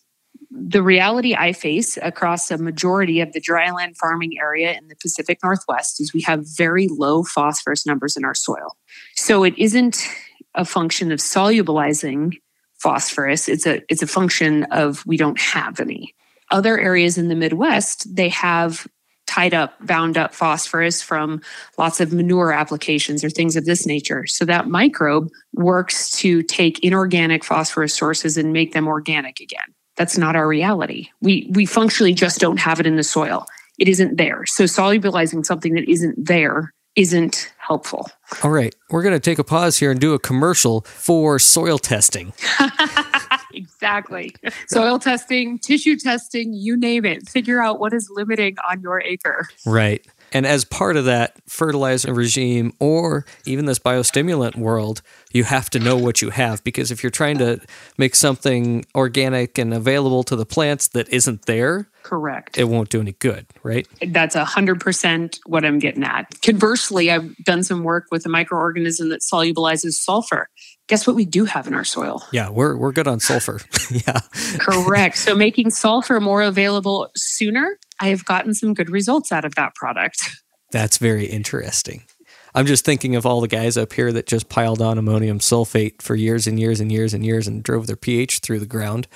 The 0.49 0.81
reality 0.81 1.35
I 1.35 1.53
face 1.53 1.99
across 2.01 2.49
a 2.49 2.57
majority 2.57 3.21
of 3.21 3.31
the 3.31 3.39
dryland 3.39 3.95
farming 3.95 4.39
area 4.41 4.75
in 4.75 4.87
the 4.87 4.95
Pacific 4.95 5.37
Northwest 5.43 6.01
is 6.01 6.15
we 6.15 6.23
have 6.23 6.47
very 6.47 6.87
low 6.87 7.23
phosphorus 7.23 7.85
numbers 7.85 8.17
in 8.17 8.25
our 8.25 8.33
soil. 8.33 8.75
So 9.15 9.43
it 9.43 9.55
isn't 9.55 10.03
a 10.55 10.65
function 10.65 11.11
of 11.11 11.19
solubilizing 11.19 12.33
phosphorus, 12.79 13.47
it's 13.47 13.67
a 13.67 13.83
it's 13.89 14.01
a 14.01 14.07
function 14.07 14.63
of 14.71 15.05
we 15.05 15.15
don't 15.15 15.39
have 15.39 15.79
any. 15.79 16.15
Other 16.49 16.79
areas 16.79 17.19
in 17.19 17.27
the 17.27 17.35
Midwest, 17.35 18.15
they 18.15 18.29
have 18.29 18.87
tied 19.37 19.53
up, 19.53 19.75
bound 19.85 20.17
up 20.17 20.33
phosphorus 20.33 21.01
from 21.01 21.41
lots 21.77 21.99
of 21.99 22.11
manure 22.11 22.51
applications 22.51 23.23
or 23.23 23.29
things 23.29 23.55
of 23.55 23.65
this 23.65 23.85
nature. 23.85 24.25
So 24.25 24.45
that 24.45 24.67
microbe 24.67 25.29
works 25.53 26.09
to 26.19 26.41
take 26.41 26.83
inorganic 26.83 27.43
phosphorus 27.43 27.93
sources 27.93 28.35
and 28.35 28.51
make 28.51 28.73
them 28.73 28.87
organic 28.87 29.39
again. 29.39 29.75
That's 29.95 30.17
not 30.17 30.35
our 30.35 30.47
reality. 30.47 31.09
We 31.21 31.49
we 31.53 31.65
functionally 31.65 32.13
just 32.13 32.39
don't 32.39 32.57
have 32.57 32.79
it 32.79 32.87
in 32.87 32.95
the 32.95 33.03
soil. 33.03 33.45
It 33.77 33.87
isn't 33.87 34.17
there. 34.17 34.45
So 34.47 34.63
solubilizing 34.63 35.45
something 35.45 35.75
that 35.75 35.87
isn't 35.87 36.25
there 36.25 36.73
isn't 36.95 37.53
helpful. 37.59 38.09
All 38.43 38.49
right, 38.49 38.75
we're 38.89 39.03
going 39.03 39.13
to 39.13 39.19
take 39.19 39.37
a 39.37 39.43
pause 39.43 39.77
here 39.77 39.91
and 39.91 39.99
do 39.99 40.15
a 40.15 40.19
commercial 40.19 40.81
for 40.81 41.37
soil 41.37 41.77
testing. 41.77 42.33
exactly. 43.77 44.33
Soil 44.67 44.99
testing, 44.99 45.59
tissue 45.59 45.97
testing, 45.97 46.53
you 46.53 46.77
name 46.77 47.05
it. 47.05 47.29
Figure 47.29 47.61
out 47.61 47.79
what 47.79 47.93
is 47.93 48.09
limiting 48.11 48.55
on 48.69 48.81
your 48.81 49.01
acre. 49.01 49.47
Right. 49.65 50.05
And 50.33 50.45
as 50.45 50.65
part 50.65 50.97
of 50.97 51.05
that 51.05 51.35
fertilizer 51.47 52.13
regime 52.13 52.73
or 52.79 53.25
even 53.45 53.65
this 53.65 53.79
biostimulant 53.79 54.57
world, 54.57 55.01
you 55.31 55.45
have 55.45 55.69
to 55.69 55.79
know 55.79 55.95
what 55.95 56.21
you 56.21 56.31
have 56.31 56.63
because 56.63 56.91
if 56.91 57.01
you're 57.01 57.09
trying 57.09 57.37
to 57.37 57.61
make 57.97 58.13
something 58.13 58.85
organic 58.93 59.57
and 59.57 59.73
available 59.73 60.23
to 60.23 60.35
the 60.35 60.45
plants 60.45 60.89
that 60.89 61.07
isn't 61.09 61.45
there, 61.45 61.87
correct, 62.03 62.57
it 62.57 62.65
won't 62.65 62.89
do 62.89 62.99
any 62.99 63.13
good, 63.13 63.45
right? 63.63 63.87
That's 64.05 64.35
a 64.35 64.43
hundred 64.43 64.81
percent 64.81 65.39
what 65.45 65.63
I'm 65.63 65.79
getting 65.79 66.03
at. 66.03 66.41
Conversely, 66.41 67.09
I've 67.09 67.35
done 67.37 67.63
some 67.63 67.83
work 67.83 68.07
with 68.11 68.25
a 68.25 68.29
microorganism 68.29 69.09
that 69.09 69.21
solubilizes 69.21 69.93
sulfur. 69.93 70.49
Guess 70.87 71.05
what 71.05 71.15
we 71.15 71.25
do 71.25 71.45
have 71.45 71.67
in 71.67 71.73
our 71.73 71.83
soil? 71.83 72.23
Yeah, 72.31 72.49
we're 72.49 72.77
we're 72.77 72.93
good 72.93 73.07
on 73.07 73.19
sulfur. 73.19 73.59
yeah. 73.91 74.19
Correct. 74.57 75.17
So 75.17 75.35
making 75.35 75.71
sulfur 75.71 76.21
more 76.21 76.41
available 76.41 77.09
sooner 77.15 77.77
I 77.99 78.07
have 78.09 78.25
gotten 78.25 78.53
some 78.53 78.73
good 78.73 78.89
results 78.89 79.31
out 79.31 79.45
of 79.45 79.55
that 79.55 79.75
product. 79.75 80.17
That's 80.71 80.97
very 80.97 81.25
interesting. 81.25 82.03
I'm 82.53 82.65
just 82.65 82.85
thinking 82.85 83.15
of 83.15 83.25
all 83.25 83.41
the 83.41 83.47
guys 83.47 83.77
up 83.77 83.93
here 83.93 84.11
that 84.13 84.25
just 84.25 84.49
piled 84.49 84.81
on 84.81 84.97
ammonium 84.97 85.39
sulfate 85.39 86.01
for 86.01 86.15
years 86.15 86.47
and 86.47 86.59
years 86.59 86.79
and 86.79 86.91
years 86.91 87.13
and 87.13 87.25
years 87.25 87.47
and 87.47 87.63
drove 87.63 87.87
their 87.87 87.95
pH 87.95 88.39
through 88.39 88.59
the 88.59 88.65
ground, 88.65 89.07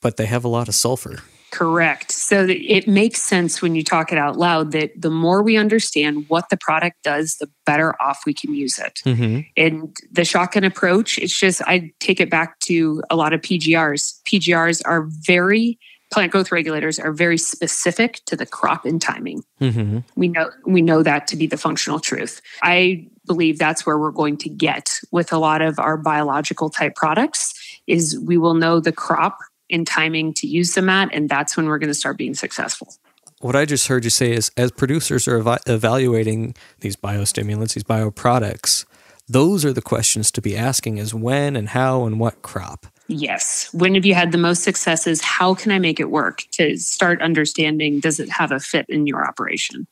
but 0.00 0.16
they 0.16 0.26
have 0.26 0.44
a 0.44 0.48
lot 0.48 0.68
of 0.68 0.74
sulfur. 0.74 1.18
Correct. 1.50 2.12
So 2.12 2.46
it 2.48 2.86
makes 2.86 3.20
sense 3.20 3.60
when 3.60 3.74
you 3.74 3.82
talk 3.82 4.12
it 4.12 4.18
out 4.18 4.38
loud 4.38 4.72
that 4.72 4.92
the 5.00 5.10
more 5.10 5.42
we 5.42 5.56
understand 5.56 6.26
what 6.28 6.48
the 6.48 6.56
product 6.56 7.02
does, 7.02 7.36
the 7.36 7.50
better 7.66 8.00
off 8.00 8.20
we 8.24 8.34
can 8.34 8.54
use 8.54 8.78
it. 8.78 9.00
Mm-hmm. 9.04 9.40
And 9.56 9.96
the 10.12 10.24
shotgun 10.24 10.64
approach, 10.64 11.18
it's 11.18 11.36
just, 11.36 11.60
I 11.62 11.92
take 11.98 12.20
it 12.20 12.30
back 12.30 12.60
to 12.60 13.02
a 13.10 13.16
lot 13.16 13.32
of 13.32 13.40
PGRs. 13.40 14.20
PGRs 14.22 14.82
are 14.84 15.06
very 15.08 15.78
plant 16.12 16.32
growth 16.32 16.50
regulators 16.50 16.98
are 16.98 17.12
very 17.12 17.38
specific 17.38 18.20
to 18.26 18.36
the 18.36 18.46
crop 18.46 18.84
and 18.84 19.00
timing. 19.00 19.44
Mm-hmm. 19.60 19.98
We 20.16 20.28
know 20.28 20.50
we 20.66 20.82
know 20.82 21.02
that 21.02 21.26
to 21.28 21.36
be 21.36 21.46
the 21.46 21.56
functional 21.56 22.00
truth. 22.00 22.42
I 22.62 23.06
believe 23.26 23.58
that's 23.58 23.86
where 23.86 23.98
we're 23.98 24.10
going 24.10 24.36
to 24.38 24.48
get 24.48 24.98
with 25.12 25.32
a 25.32 25.38
lot 25.38 25.62
of 25.62 25.78
our 25.78 25.96
biological 25.96 26.68
type 26.68 26.96
products 26.96 27.54
is 27.86 28.18
we 28.18 28.36
will 28.36 28.54
know 28.54 28.80
the 28.80 28.92
crop 28.92 29.38
and 29.70 29.86
timing 29.86 30.34
to 30.34 30.46
use 30.46 30.74
them 30.74 30.88
at 30.88 31.12
and 31.12 31.28
that's 31.28 31.56
when 31.56 31.66
we're 31.66 31.78
going 31.78 31.88
to 31.88 31.94
start 31.94 32.16
being 32.16 32.34
successful. 32.34 32.94
What 33.40 33.56
I 33.56 33.64
just 33.64 33.88
heard 33.88 34.04
you 34.04 34.10
say 34.10 34.32
is 34.32 34.50
as 34.56 34.70
producers 34.70 35.26
are 35.26 35.38
ev- 35.38 35.62
evaluating 35.66 36.54
these 36.80 36.96
biostimulants, 36.96 37.74
these 37.74 37.84
bioproducts, 37.84 38.84
those 39.28 39.64
are 39.64 39.72
the 39.72 39.80
questions 39.80 40.30
to 40.32 40.42
be 40.42 40.56
asking 40.56 40.98
is 40.98 41.14
when 41.14 41.56
and 41.56 41.70
how 41.70 42.04
and 42.04 42.20
what 42.20 42.42
crop. 42.42 42.86
Yes. 43.06 43.72
When 43.72 43.94
have 43.94 44.04
you 44.04 44.14
had 44.14 44.32
the 44.32 44.38
most 44.38 44.62
successes? 44.62 45.22
How 45.22 45.54
can 45.54 45.72
I 45.72 45.78
make 45.78 46.00
it 46.00 46.10
work 46.10 46.44
to 46.52 46.76
start 46.76 47.22
understanding 47.22 48.00
does 48.00 48.20
it 48.20 48.28
have 48.28 48.52
a 48.52 48.60
fit 48.60 48.86
in 48.88 49.06
your 49.06 49.26
operation? 49.26 49.86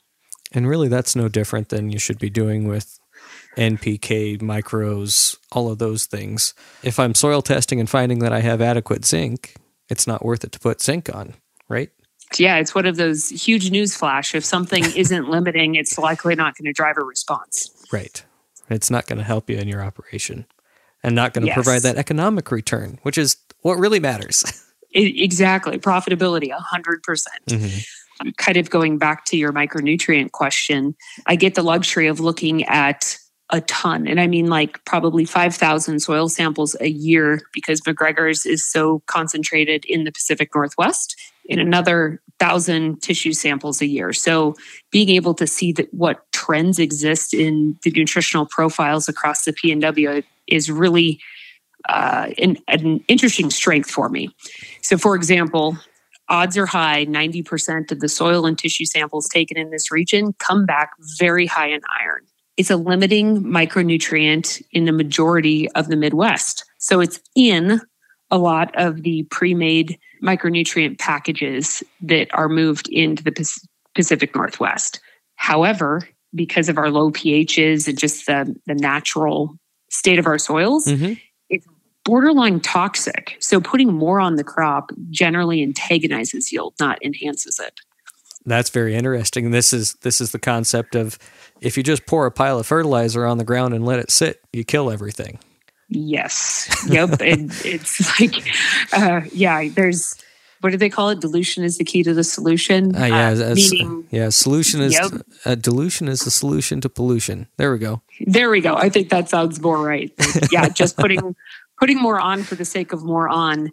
And 0.53 0.69
really, 0.69 0.89
that's 0.89 1.17
no 1.17 1.29
different 1.29 1.69
than 1.69 1.91
you 1.91 1.99
should 1.99 2.19
be 2.19 2.31
doing 2.31 2.69
with 2.69 2.99
NPK, 3.57 4.41
micros, 4.41 5.37
all 5.51 5.71
of 5.71 5.79
those 5.79 6.07
things. 6.07 6.55
If 6.83 6.99
I'm 6.99 7.15
soil 7.15 7.43
testing 7.43 7.81
and 7.81 7.91
finding 7.91 8.21
that 8.21 8.33
I 8.33 8.41
have 8.41 8.61
adequate 8.61 9.05
zinc, 9.05 9.55
it's 9.89 10.07
not 10.07 10.25
worth 10.25 10.45
it 10.45 10.53
to 10.53 10.61
put 10.61 10.81
zinc 10.81 11.15
on, 11.15 11.35
right? 11.69 11.91
Yeah, 12.37 12.57
it's 12.57 12.75
one 12.75 12.87
of 12.87 12.97
those 12.97 13.29
huge 13.29 13.71
news 13.71 13.97
flash. 13.97 14.35
If 14.35 14.45
something 14.45 14.85
isn't 14.97 15.29
limiting, 15.29 15.75
it's 15.75 15.99
likely 15.99 16.35
not 16.35 16.57
going 16.57 16.67
to 16.67 16.73
drive 16.73 16.97
a 16.99 17.05
response. 17.05 17.71
Right. 17.93 18.23
It's 18.69 18.91
not 18.91 19.07
going 19.07 19.19
to 19.19 19.25
help 19.25 19.49
you 19.49 19.57
in 19.57 19.69
your 19.69 19.83
operation 19.83 20.47
and 21.03 21.15
not 21.15 21.33
going 21.33 21.43
to 21.43 21.49
yes. 21.49 21.55
provide 21.55 21.83
that 21.83 21.97
economic 21.97 22.51
return, 22.51 22.99
which 23.03 23.17
is 23.17 23.37
what 23.63 23.79
really 23.79 24.01
matters. 24.01 24.45
exactly. 24.93 25.79
Profitability, 25.79 26.51
100%. 26.51 27.03
percent 27.03 27.47
mm-hmm. 27.47 28.31
Kind 28.37 28.59
of 28.59 28.69
going 28.69 28.99
back 28.99 29.25
to 29.27 29.37
your 29.37 29.53
micronutrient 29.53 30.33
question, 30.33 30.97
I 31.27 31.37
get 31.37 31.55
the 31.55 31.63
luxury 31.63 32.09
of 32.09 32.19
looking 32.19 32.65
at 32.65 33.17
a 33.51 33.61
ton. 33.63 34.07
And 34.07 34.21
I 34.21 34.27
mean, 34.27 34.47
like 34.47 34.85
probably 34.85 35.25
5,000 35.25 36.01
soil 36.01 36.29
samples 36.29 36.77
a 36.81 36.89
year 36.89 37.41
because 37.53 37.81
McGregor's 37.83 38.45
is 38.45 38.65
so 38.65 39.03
concentrated 39.07 39.85
in 39.87 40.05
the 40.05 40.13
Pacific 40.13 40.51
Northwest, 40.55 41.17
in 41.47 41.59
another 41.59 42.21
thousand 42.39 43.03
tissue 43.03 43.33
samples 43.33 43.81
a 43.81 43.87
year. 43.87 44.13
So 44.13 44.55
being 44.91 45.09
able 45.09 45.35
to 45.35 45.47
see 45.47 45.73
that 45.73 45.93
what 45.93 46.31
trends 46.33 46.79
exist 46.79 47.33
in 47.33 47.79
the 47.83 47.91
nutritional 47.91 48.47
profiles 48.47 49.09
across 49.09 49.45
the 49.45 49.53
PNW 49.53 50.23
is 50.47 50.71
really 50.71 51.21
uh, 51.89 52.29
an, 52.39 52.59
an 52.69 53.03
interesting 53.09 53.51
strength 53.51 53.91
for 53.91 54.09
me. 54.09 54.31
So, 54.83 54.99
for 54.99 55.15
example, 55.15 55.79
odds 56.29 56.57
are 56.59 56.67
high 56.67 57.07
90% 57.07 57.91
of 57.91 58.01
the 58.01 58.09
soil 58.09 58.45
and 58.45 58.59
tissue 58.59 58.85
samples 58.85 59.29
taken 59.29 59.57
in 59.57 59.71
this 59.71 59.91
region 59.91 60.35
come 60.39 60.67
back 60.67 60.93
very 61.19 61.47
high 61.47 61.69
in 61.69 61.81
iron. 62.01 62.27
It's 62.59 62.71
a 62.71 62.77
limiting 62.77 63.43
micronutrient 63.43 64.63
in 64.73 64.85
the 64.85 64.93
majority 64.93 65.71
of 65.73 65.89
the 65.89 65.97
Midwest. 65.97 66.65
So, 66.79 67.01
it's 67.01 67.21
in 67.35 67.81
a 68.31 68.39
lot 68.39 68.75
of 68.77 69.03
the 69.03 69.23
pre 69.31 69.55
made 69.55 69.99
micronutrient 70.23 70.99
packages 70.99 71.83
that 72.03 72.29
are 72.35 72.49
moved 72.49 72.89
into 72.89 73.23
the 73.23 73.33
Pacific 73.95 74.35
Northwest. 74.35 75.01
However, 75.37 76.07
because 76.35 76.69
of 76.69 76.79
our 76.79 76.91
low 76.91 77.11
pHs 77.11 77.89
and 77.89 77.97
just 77.97 78.27
the, 78.27 78.55
the 78.67 78.75
natural 78.75 79.57
state 79.91 80.19
of 80.19 80.27
our 80.27 80.39
soils, 80.39 80.87
mm-hmm. 80.87 81.15
it's 81.49 81.67
borderline 82.05 82.61
toxic. 82.61 83.37
So 83.41 83.61
putting 83.61 83.93
more 83.93 84.21
on 84.21 84.37
the 84.37 84.45
crop 84.45 84.91
generally 85.11 85.63
antagonizes 85.63 86.53
yield, 86.53 86.75
not 86.79 86.99
enhances 87.05 87.59
it. 87.59 87.81
That's 88.47 88.71
very 88.71 88.95
interesting. 88.95 89.51
This 89.51 89.73
is 89.73 89.95
this 90.03 90.21
is 90.21 90.33
the 90.33 90.39
concept 90.39 90.95
of 90.95 91.19
if 91.61 91.77
you 91.77 91.83
just 91.83 92.07
pour 92.07 92.27
a 92.27 92.31
pile 92.31 92.59
of 92.59 92.67
fertilizer 92.67 93.27
on 93.27 93.39
the 93.39 93.45
ground 93.45 93.75
and 93.75 93.85
let 93.85 93.99
it 93.99 94.11
sit, 94.11 94.41
you 94.53 94.65
kill 94.65 94.91
everything. 94.91 95.39
Yes. 95.89 96.69
Yep. 96.89 97.11
it, 97.21 97.67
it's 97.67 98.21
like, 98.21 98.47
uh, 98.93 99.23
yeah. 99.33 99.69
There's 99.69 100.15
what 100.61 100.71
do 100.71 100.77
they 100.77 100.89
call 100.89 101.11
it? 101.11 101.21
Dilution 101.21 101.63
is 101.63 101.79
the 101.79 101.85
key 101.85 102.03
to 102.03 102.13
the 102.13 102.25
solution. 102.25 102.95
Uh, 102.97 103.05
yeah, 103.05 103.31
uh, 103.31 103.55
meaning, 103.55 104.07
yeah. 104.11 104.29
Solution 104.29 104.81
is 104.81 104.93
yep. 104.93 105.23
uh, 105.45 105.55
dilution 105.55 106.09
is 106.09 106.21
the 106.21 106.31
solution 106.31 106.81
to 106.81 106.89
pollution. 106.89 107.47
There 107.57 107.73
we 107.73 107.79
go. 107.79 108.03
There 108.27 108.51
we 108.51 108.61
go. 108.61 108.75
I 108.75 108.89
think 108.89 109.11
that 109.11 109.29
sounds 109.29 109.61
more 109.61 109.79
right. 109.79 110.13
yeah, 110.53 110.69
just 110.69 110.97
putting 110.97 111.37
putting 111.79 111.99
more 112.01 112.19
on 112.19 112.43
for 112.43 112.57
the 112.57 112.65
sake 112.65 112.93
of 112.93 113.05
more 113.05 113.29
on 113.29 113.71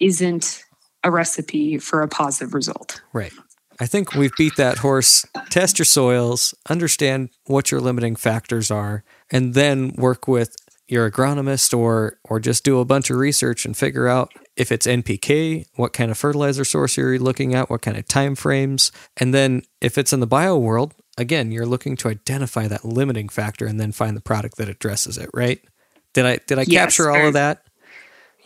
isn't 0.00 0.64
a 1.02 1.10
recipe 1.10 1.78
for 1.78 2.02
a 2.02 2.08
positive 2.08 2.52
result. 2.52 3.00
Right. 3.12 3.32
I 3.80 3.86
think 3.86 4.14
we've 4.14 4.34
beat 4.36 4.56
that 4.56 4.78
horse. 4.78 5.24
Test 5.50 5.78
your 5.78 5.86
soils, 5.86 6.54
understand 6.68 7.30
what 7.46 7.70
your 7.70 7.80
limiting 7.80 8.16
factors 8.16 8.70
are, 8.70 9.04
and 9.30 9.54
then 9.54 9.92
work 9.96 10.26
with 10.26 10.56
your 10.88 11.10
agronomist 11.10 11.76
or 11.76 12.18
or 12.24 12.40
just 12.40 12.64
do 12.64 12.80
a 12.80 12.84
bunch 12.84 13.10
of 13.10 13.18
research 13.18 13.64
and 13.64 13.76
figure 13.76 14.08
out 14.08 14.32
if 14.56 14.72
it's 14.72 14.86
NPK, 14.86 15.66
what 15.76 15.92
kind 15.92 16.10
of 16.10 16.18
fertilizer 16.18 16.64
source 16.64 16.96
you're 16.96 17.18
looking 17.18 17.54
at, 17.54 17.70
what 17.70 17.82
kind 17.82 17.96
of 17.96 18.08
time 18.08 18.34
frames, 18.34 18.90
and 19.16 19.32
then 19.32 19.62
if 19.80 19.96
it's 19.96 20.12
in 20.12 20.20
the 20.20 20.26
bio 20.26 20.58
world, 20.58 20.94
again, 21.16 21.52
you're 21.52 21.66
looking 21.66 21.96
to 21.98 22.08
identify 22.08 22.66
that 22.66 22.84
limiting 22.84 23.28
factor 23.28 23.66
and 23.66 23.78
then 23.78 23.92
find 23.92 24.16
the 24.16 24.20
product 24.20 24.56
that 24.56 24.68
addresses 24.68 25.16
it, 25.16 25.30
right? 25.32 25.60
Did 26.14 26.26
I 26.26 26.38
did 26.46 26.58
I 26.58 26.64
yes, 26.66 26.96
capture 26.96 27.10
all 27.10 27.28
of 27.28 27.34
that? 27.34 27.62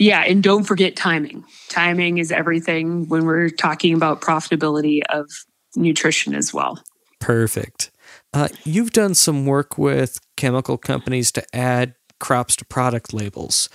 Yeah, 0.03 0.25
and 0.27 0.43
don't 0.43 0.65
forget 0.65 0.97
timing. 0.97 1.45
Timing 1.69 2.19
is 2.19 2.33
everything 2.33 3.09
when 3.09 3.25
we're 3.25 3.51
talking 3.51 3.95
about 3.95 4.21
profitability 4.21 5.01
of 5.11 5.31
nutrition 5.77 6.35
as 6.35 6.53
well. 6.53 6.83
Perfect. 7.21 7.93
Uh, 8.35 8.49
you've 8.65 8.91
done 8.91 9.15
some 9.15 9.47
work 9.47 9.79
with 9.79 10.19
chemical 10.37 10.77
companies 10.77 11.31
to 11.31 11.45
add 11.55 11.95
crops 12.19 12.57
to 12.57 12.65
product 12.65 13.15
labels. 13.15 13.69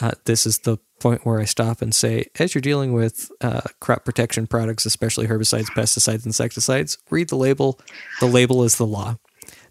Uh, 0.00 0.10
this 0.24 0.46
is 0.46 0.58
the 0.58 0.78
point 0.98 1.24
where 1.24 1.38
I 1.38 1.44
stop 1.44 1.80
and 1.80 1.94
say, 1.94 2.26
as 2.40 2.56
you're 2.56 2.62
dealing 2.62 2.92
with 2.92 3.30
uh, 3.40 3.60
crop 3.80 4.04
protection 4.04 4.48
products, 4.48 4.84
especially 4.84 5.28
herbicides, 5.28 5.66
pesticides, 5.76 6.26
insecticides, 6.26 6.98
read 7.08 7.28
the 7.28 7.36
label. 7.36 7.78
The 8.18 8.26
label 8.26 8.64
is 8.64 8.78
the 8.78 8.86
law. 8.86 9.16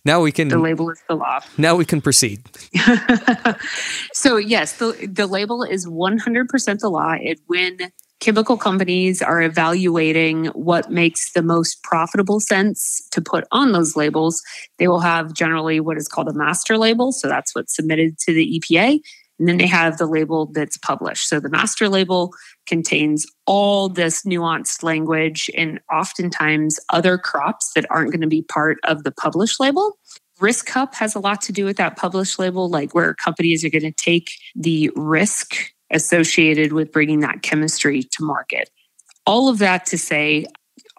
Now 0.08 0.22
we 0.22 0.32
can. 0.32 0.48
The 0.48 0.58
label 0.58 0.90
is 0.90 1.02
the 1.10 1.16
law. 1.16 1.42
Now 1.58 1.76
we 1.76 1.84
can 1.84 2.00
proceed. 2.00 2.40
so 4.14 4.38
yes, 4.38 4.78
the 4.78 5.10
the 5.12 5.28
label 5.28 5.64
is 5.64 5.86
100% 5.86 6.80
the 6.80 6.90
law. 6.90 7.16
It 7.20 7.42
when 7.48 7.92
chemical 8.22 8.58
companies 8.58 9.22
are 9.22 9.42
evaluating 9.42 10.46
what 10.48 10.90
makes 10.90 11.34
the 11.34 11.44
most 11.44 11.84
profitable 11.84 12.40
sense 12.40 13.06
to 13.12 13.22
put 13.22 13.44
on 13.52 13.74
those 13.74 13.98
labels, 13.98 14.42
they 14.80 14.88
will 14.88 15.02
have 15.02 15.34
generally 15.34 15.82
what 15.82 15.98
is 15.98 16.08
called 16.08 16.30
a 16.30 16.34
master 16.34 16.78
label. 16.78 17.12
So 17.12 17.28
that's 17.28 17.54
what's 17.54 17.76
submitted 17.76 18.18
to 18.20 18.34
the 18.34 18.60
EPA. 18.60 19.02
And 19.40 19.48
then 19.48 19.58
they 19.58 19.68
have 19.68 19.98
the 19.98 20.08
label 20.08 20.48
that's 20.48 20.78
published. 20.78 21.30
So 21.30 21.40
the 21.40 21.50
master 21.50 21.90
label 21.90 22.34
contains 22.66 23.26
all 23.46 23.88
this 23.88 24.24
nuanced 24.24 24.84
language 24.84 25.50
and 25.56 25.80
oftentimes 25.94 26.80
other 26.90 27.18
crops 27.18 27.72
that 27.76 27.86
aren't 27.90 28.12
going 28.12 28.22
to 28.22 28.28
be 28.28 28.42
part 28.42 28.78
of 28.84 29.04
the 29.04 29.12
published 29.12 29.60
label. 29.60 29.98
Risk 30.40 30.68
Cup 30.68 30.96
has 30.96 31.16
a 31.16 31.20
lot 31.20 31.42
to 31.42 31.52
do 31.52 31.66
with 31.66 31.78
that 31.78 31.98
published 31.98 32.38
label, 32.40 32.70
like 32.70 32.94
where 32.94 33.14
companies 33.16 33.64
are 33.64 33.70
going 33.70 33.82
to 33.84 33.92
take 33.92 34.32
the 34.56 34.92
risk 34.96 35.56
associated 35.92 36.74
with 36.74 36.92
bringing 36.92 37.22
that 37.22 37.42
chemistry 37.42 38.04
to 38.04 38.24
market. 38.24 38.70
All 39.26 39.50
of 39.50 39.60
that 39.60 39.86
to 39.88 39.98
say, 39.98 40.46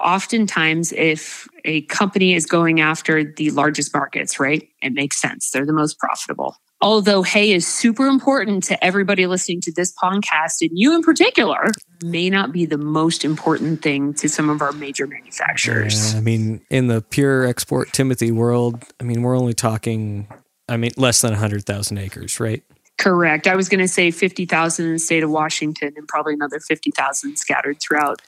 oftentimes, 0.01 0.93
if 0.93 1.47
a 1.65 1.83
company 1.83 2.35
is 2.35 2.47
going 2.47 2.81
after 2.81 3.25
the 3.25 3.51
largest 3.51 3.95
markets, 3.95 4.41
right, 4.41 4.69
it 4.83 4.93
makes 4.93 5.21
sense. 5.21 5.51
They're 5.51 5.67
the 5.67 5.73
most 5.73 5.99
profitable. 5.99 6.57
Although 6.81 7.23
hay 7.23 7.53
is 7.53 7.67
super 7.67 8.07
important 8.07 8.63
to 8.65 8.85
everybody 8.85 9.27
listening 9.27 9.61
to 9.63 9.73
this 9.73 9.93
podcast, 9.93 10.61
and 10.61 10.71
you 10.73 10.95
in 10.95 11.03
particular, 11.03 11.73
may 12.05 12.31
not 12.31 12.53
be 12.53 12.67
the 12.67 12.79
most 12.79 13.25
important 13.25 13.83
thing 13.83 14.15
to 14.15 14.29
some 14.29 14.49
of 14.49 14.63
our 14.63 14.71
major 14.73 15.07
manufacturers. 15.07 16.13
Yeah, 16.13 16.19
I 16.19 16.23
mean, 16.23 16.61
in 16.71 16.87
the 16.87 17.03
pure 17.03 17.47
export 17.47 17.93
Timothy 17.93 18.31
world, 18.31 18.85
I 19.01 19.05
mean, 19.05 19.23
we're 19.23 19.37
only 19.37 19.55
talking, 19.55 20.29
I 20.69 20.77
mean, 20.77 20.93
less 20.97 21.21
than 21.21 21.33
100,000 21.33 21.99
acres, 21.99 22.39
right? 22.39 22.63
Correct. 22.97 23.49
I 23.49 23.57
was 23.57 23.69
going 23.69 23.81
to 23.81 23.89
say 23.89 24.13
50,000 24.13 24.87
in 24.87 24.93
the 24.93 24.99
state 25.01 25.25
of 25.25 25.31
Washington 25.31 25.95
and 25.97 26.07
probably 26.07 26.35
another 26.35 26.61
50,000 26.61 27.37
scattered 27.37 27.81
throughout 27.81 28.23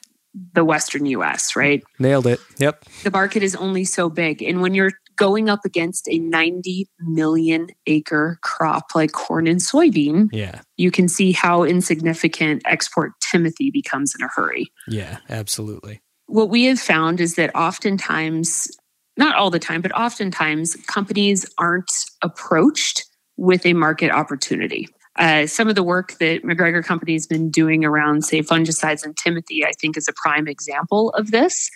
the 0.54 0.64
Western 0.64 1.06
US, 1.06 1.54
right? 1.54 1.82
Nailed 1.98 2.26
it. 2.26 2.40
Yep. 2.58 2.84
The 3.04 3.10
market 3.10 3.42
is 3.42 3.54
only 3.56 3.84
so 3.84 4.08
big. 4.08 4.42
And 4.42 4.60
when 4.60 4.74
you're 4.74 4.92
going 5.20 5.50
up 5.50 5.66
against 5.66 6.08
a 6.08 6.18
90 6.18 6.88
million 7.00 7.68
acre 7.86 8.38
crop 8.42 8.94
like 8.94 9.12
corn 9.12 9.46
and 9.46 9.60
soybean, 9.60 10.30
yeah. 10.32 10.62
you 10.78 10.90
can 10.90 11.08
see 11.08 11.30
how 11.30 11.62
insignificant 11.62 12.62
export 12.64 13.12
Timothy 13.30 13.70
becomes 13.70 14.14
in 14.18 14.24
a 14.24 14.28
hurry. 14.34 14.72
Yeah, 14.88 15.18
absolutely. 15.28 16.00
What 16.26 16.48
we 16.48 16.64
have 16.64 16.80
found 16.80 17.20
is 17.20 17.34
that 17.34 17.54
oftentimes, 17.54 18.74
not 19.18 19.36
all 19.36 19.50
the 19.50 19.58
time, 19.58 19.82
but 19.82 19.92
oftentimes 19.92 20.74
companies 20.86 21.44
aren't 21.58 21.92
approached 22.22 23.04
with 23.36 23.66
a 23.66 23.74
market 23.74 24.10
opportunity. 24.10 24.88
Uh, 25.16 25.46
some 25.46 25.68
of 25.68 25.74
the 25.74 25.82
work 25.82 26.16
that 26.18 26.44
McGregor 26.44 26.82
Company 26.82 27.12
has 27.12 27.26
been 27.26 27.50
doing 27.50 27.84
around, 27.84 28.24
say, 28.24 28.40
fungicides 28.40 29.04
and 29.04 29.14
Timothy, 29.18 29.66
I 29.66 29.72
think 29.78 29.98
is 29.98 30.08
a 30.08 30.14
prime 30.14 30.48
example 30.48 31.10
of 31.10 31.30
this. 31.30 31.68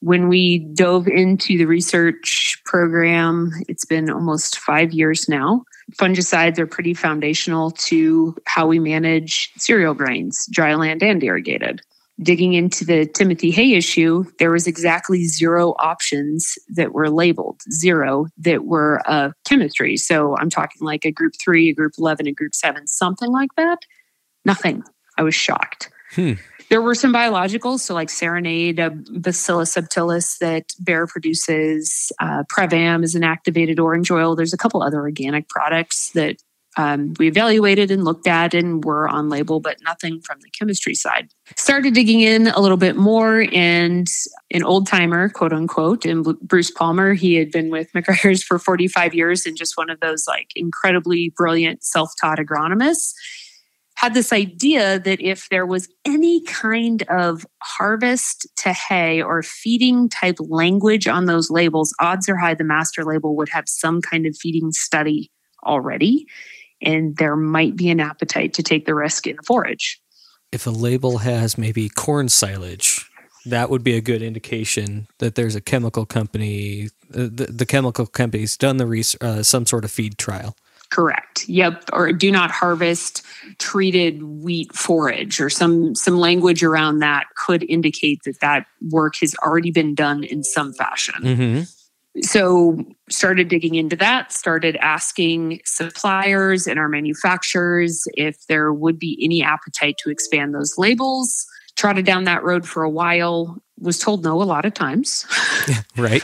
When 0.00 0.28
we 0.28 0.58
dove 0.74 1.08
into 1.08 1.56
the 1.58 1.66
research 1.66 2.60
program, 2.64 3.52
it's 3.68 3.84
been 3.84 4.10
almost 4.10 4.58
five 4.58 4.92
years 4.92 5.28
now. 5.28 5.64
Fungicides 5.92 6.58
are 6.58 6.66
pretty 6.66 6.94
foundational 6.94 7.70
to 7.72 8.36
how 8.46 8.66
we 8.66 8.78
manage 8.78 9.52
cereal 9.56 9.94
grains, 9.94 10.46
dry 10.52 10.74
land 10.74 11.02
and 11.02 11.22
irrigated 11.22 11.80
digging 12.22 12.54
into 12.54 12.84
the 12.84 13.06
Timothy 13.06 13.50
Hay 13.50 13.74
issue, 13.74 14.24
there 14.38 14.50
was 14.50 14.66
exactly 14.66 15.24
zero 15.24 15.74
options 15.78 16.54
that 16.74 16.92
were 16.92 17.10
labeled, 17.10 17.60
zero 17.70 18.26
that 18.38 18.64
were 18.64 19.02
uh, 19.06 19.30
chemistry. 19.44 19.96
So 19.96 20.36
I'm 20.38 20.50
talking 20.50 20.82
like 20.82 21.04
a 21.04 21.12
group 21.12 21.34
three, 21.40 21.70
a 21.70 21.74
group 21.74 21.92
11, 21.98 22.26
a 22.26 22.32
group 22.32 22.54
seven, 22.54 22.86
something 22.86 23.30
like 23.30 23.50
that. 23.56 23.78
Nothing. 24.44 24.82
I 25.18 25.22
was 25.22 25.34
shocked. 25.34 25.90
Hmm. 26.12 26.34
There 26.68 26.82
were 26.82 26.94
some 26.94 27.12
biologicals, 27.12 27.80
so 27.80 27.94
like 27.94 28.10
Serenade, 28.10 28.80
uh, 28.80 28.90
Bacillus 29.10 29.74
subtilis 29.74 30.38
that 30.38 30.72
Bayer 30.82 31.06
produces. 31.06 32.10
Uh, 32.20 32.42
Prev-Am 32.44 33.04
is 33.04 33.14
an 33.14 33.22
activated 33.22 33.78
orange 33.78 34.10
oil. 34.10 34.34
There's 34.34 34.52
a 34.52 34.58
couple 34.58 34.82
other 34.82 34.98
organic 34.98 35.48
products 35.48 36.10
that 36.10 36.36
um, 36.76 37.14
we 37.18 37.28
evaluated 37.28 37.90
and 37.90 38.04
looked 38.04 38.26
at 38.26 38.52
and 38.52 38.84
were 38.84 39.08
on 39.08 39.30
label, 39.30 39.60
but 39.60 39.78
nothing 39.82 40.20
from 40.20 40.40
the 40.40 40.50
chemistry 40.50 40.94
side. 40.94 41.28
Started 41.56 41.94
digging 41.94 42.20
in 42.20 42.48
a 42.48 42.60
little 42.60 42.76
bit 42.76 42.96
more, 42.96 43.46
and 43.52 44.06
an 44.50 44.62
old 44.62 44.86
timer, 44.86 45.30
quote 45.30 45.52
unquote, 45.52 46.04
and 46.04 46.24
Bruce 46.40 46.70
Palmer, 46.70 47.14
he 47.14 47.34
had 47.34 47.50
been 47.50 47.70
with 47.70 47.90
McGregor's 47.92 48.42
for 48.42 48.58
45 48.58 49.14
years 49.14 49.46
and 49.46 49.56
just 49.56 49.76
one 49.76 49.88
of 49.88 50.00
those 50.00 50.26
like 50.28 50.50
incredibly 50.54 51.32
brilliant 51.36 51.82
self 51.82 52.12
taught 52.20 52.38
agronomists. 52.38 53.14
Had 53.96 54.14
this 54.14 54.32
idea 54.32 54.98
that 54.98 55.20
if 55.20 55.48
there 55.48 55.66
was 55.66 55.88
any 56.04 56.42
kind 56.42 57.02
of 57.08 57.46
harvest 57.62 58.46
to 58.56 58.72
hay 58.72 59.22
or 59.22 59.42
feeding 59.42 60.08
type 60.08 60.36
language 60.38 61.08
on 61.08 61.24
those 61.24 61.50
labels, 61.50 61.94
odds 61.98 62.28
are 62.28 62.36
high 62.36 62.54
the 62.54 62.64
master 62.64 63.04
label 63.04 63.36
would 63.36 63.48
have 63.48 63.68
some 63.68 64.00
kind 64.00 64.26
of 64.26 64.36
feeding 64.36 64.70
study 64.70 65.30
already 65.64 66.26
and 66.82 67.16
there 67.16 67.36
might 67.36 67.76
be 67.76 67.90
an 67.90 68.00
appetite 68.00 68.54
to 68.54 68.62
take 68.62 68.86
the 68.86 68.94
risk 68.94 69.26
in 69.26 69.36
forage. 69.46 70.00
If 70.52 70.66
a 70.66 70.70
label 70.70 71.18
has 71.18 71.58
maybe 71.58 71.88
corn 71.88 72.28
silage, 72.28 73.10
that 73.44 73.70
would 73.70 73.82
be 73.82 73.96
a 73.96 74.00
good 74.00 74.22
indication 74.22 75.06
that 75.18 75.34
there's 75.34 75.54
a 75.54 75.60
chemical 75.60 76.06
company. 76.06 76.90
Uh, 77.12 77.28
the, 77.32 77.48
the, 77.50 77.66
chemical 77.66 78.06
company's 78.06 78.56
done 78.56 78.76
the 78.76 79.16
uh, 79.20 79.42
some 79.42 79.66
sort 79.66 79.84
of 79.84 79.90
feed 79.90 80.18
trial. 80.18 80.56
Correct. 80.90 81.48
Yep. 81.48 81.90
Or 81.92 82.12
do 82.12 82.30
not 82.30 82.50
harvest 82.50 83.22
treated 83.58 84.22
wheat 84.22 84.74
forage, 84.74 85.40
or 85.40 85.50
some 85.50 85.94
some 85.94 86.18
language 86.18 86.62
around 86.62 87.00
that 87.00 87.26
could 87.36 87.64
indicate 87.68 88.20
that 88.24 88.40
that 88.40 88.66
work 88.90 89.16
has 89.20 89.34
already 89.42 89.70
been 89.70 89.94
done 89.94 90.24
in 90.24 90.42
some 90.42 90.72
fashion. 90.72 91.22
Mm-hmm 91.22 91.62
so 92.22 92.78
started 93.10 93.48
digging 93.48 93.74
into 93.74 93.96
that 93.96 94.32
started 94.32 94.76
asking 94.76 95.60
suppliers 95.64 96.66
and 96.66 96.78
our 96.78 96.88
manufacturers 96.88 98.04
if 98.14 98.46
there 98.46 98.72
would 98.72 98.98
be 98.98 99.18
any 99.22 99.42
appetite 99.42 99.96
to 99.98 100.10
expand 100.10 100.54
those 100.54 100.78
labels 100.78 101.46
trotted 101.76 102.06
down 102.06 102.24
that 102.24 102.42
road 102.42 102.66
for 102.66 102.82
a 102.82 102.90
while 102.90 103.62
was 103.78 103.98
told 103.98 104.24
no 104.24 104.42
a 104.42 104.44
lot 104.44 104.64
of 104.64 104.72
times 104.72 105.26
right 105.96 106.22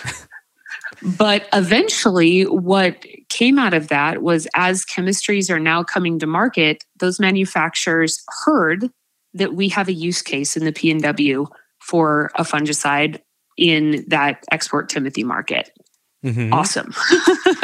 but 1.04 1.48
eventually 1.52 2.42
what 2.44 3.04
came 3.28 3.58
out 3.58 3.74
of 3.74 3.88
that 3.88 4.22
was 4.22 4.46
as 4.54 4.84
chemistries 4.84 5.50
are 5.50 5.60
now 5.60 5.82
coming 5.82 6.18
to 6.18 6.26
market 6.26 6.84
those 6.98 7.18
manufacturers 7.18 8.22
heard 8.44 8.90
that 9.34 9.54
we 9.54 9.68
have 9.68 9.88
a 9.88 9.92
use 9.92 10.22
case 10.22 10.56
in 10.56 10.64
the 10.64 10.72
PNW 10.72 11.46
for 11.80 12.30
a 12.36 12.42
fungicide 12.42 13.20
in 13.56 14.04
that 14.08 14.44
export 14.50 14.88
timothy 14.88 15.24
market 15.24 15.70
Mm-hmm. 16.24 16.52
Awesome. 16.52 16.92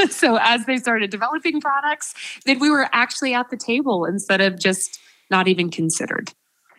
so 0.11 0.37
as 0.41 0.67
they 0.67 0.79
started 0.79 1.11
developing 1.11 1.61
products, 1.61 2.15
then 2.45 2.59
we 2.59 2.71
were 2.71 2.89
actually 2.93 3.35
at 3.35 3.51
the 3.51 3.57
table 3.57 4.05
instead 4.05 4.41
of 4.41 4.59
just 4.59 4.99
not 5.31 5.47
even 5.47 5.71
considered. 5.71 6.33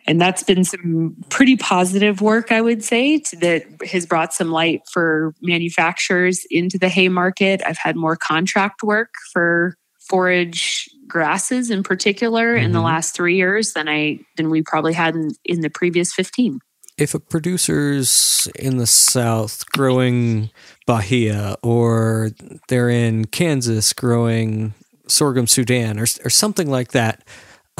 And 0.06 0.20
that's 0.20 0.42
been 0.42 0.64
some 0.64 1.16
pretty 1.28 1.56
positive 1.56 2.20
work, 2.20 2.52
I 2.52 2.60
would 2.60 2.82
say, 2.82 3.18
to, 3.18 3.36
that 3.36 3.64
has 3.86 4.06
brought 4.06 4.32
some 4.32 4.50
light 4.50 4.82
for 4.92 5.34
manufacturers 5.40 6.44
into 6.50 6.78
the 6.78 6.88
hay 6.88 7.08
market. 7.08 7.60
I've 7.66 7.78
had 7.78 7.96
more 7.96 8.16
contract 8.16 8.82
work 8.82 9.14
for 9.32 9.76
forage 10.08 10.88
grasses 11.06 11.70
in 11.70 11.82
particular 11.82 12.54
mm-hmm. 12.54 12.64
in 12.64 12.72
the 12.72 12.78
mm-hmm. 12.78 12.86
last 12.86 13.14
three 13.14 13.36
years 13.36 13.72
than 13.72 13.88
I 13.88 14.20
than 14.36 14.50
we 14.50 14.62
probably 14.62 14.92
had 14.92 15.14
in, 15.14 15.30
in 15.44 15.60
the 15.60 15.70
previous 15.70 16.12
15 16.12 16.60
if 17.00 17.14
a 17.14 17.20
producer's 17.20 18.48
in 18.58 18.76
the 18.76 18.86
South 18.86 19.64
growing 19.72 20.50
Bahia 20.86 21.56
or 21.62 22.30
they're 22.68 22.90
in 22.90 23.24
Kansas 23.26 23.92
growing 23.92 24.74
sorghum 25.08 25.46
Sudan 25.46 25.98
or, 25.98 26.06
or 26.24 26.30
something 26.30 26.70
like 26.70 26.92
that, 26.92 27.24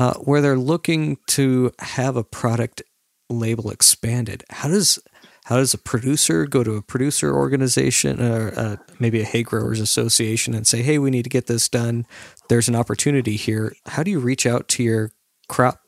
uh, 0.00 0.14
where 0.14 0.40
they're 0.40 0.56
looking 0.56 1.18
to 1.26 1.70
have 1.78 2.16
a 2.16 2.24
product 2.24 2.82
label 3.28 3.70
expanded, 3.70 4.42
how 4.48 4.66
does 4.66 4.98
how 5.44 5.56
does 5.56 5.74
a 5.74 5.78
producer 5.78 6.46
go 6.46 6.64
to 6.64 6.76
a 6.76 6.82
producer 6.82 7.34
organization 7.34 8.22
or 8.22 8.58
uh, 8.58 8.76
maybe 8.98 9.20
a 9.20 9.24
hay 9.24 9.42
growers 9.42 9.78
association 9.78 10.54
and 10.54 10.66
say, 10.66 10.80
"Hey, 10.80 10.98
we 10.98 11.10
need 11.10 11.24
to 11.24 11.28
get 11.28 11.48
this 11.48 11.68
done. 11.68 12.06
There's 12.48 12.66
an 12.66 12.76
opportunity 12.76 13.36
here." 13.36 13.74
How 13.84 14.02
do 14.02 14.10
you 14.10 14.20
reach 14.20 14.46
out 14.46 14.68
to 14.68 14.82
your 14.82 15.10
crop 15.48 15.80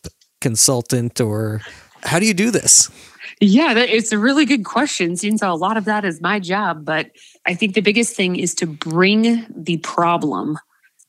consultant 0.42 1.18
or 1.18 1.62
how 2.02 2.18
do 2.18 2.26
you 2.26 2.34
do 2.34 2.50
this? 2.50 2.90
Yeah, 3.40 3.72
that, 3.72 3.88
it's 3.88 4.12
a 4.12 4.18
really 4.18 4.44
good 4.44 4.66
question. 4.66 5.16
Since 5.16 5.40
a 5.40 5.54
lot 5.54 5.78
of 5.78 5.86
that 5.86 6.04
is 6.04 6.20
my 6.20 6.38
job, 6.38 6.84
but 6.84 7.10
I 7.46 7.54
think 7.54 7.72
the 7.72 7.80
biggest 7.80 8.14
thing 8.14 8.36
is 8.36 8.54
to 8.56 8.66
bring 8.66 9.46
the 9.48 9.78
problem 9.78 10.58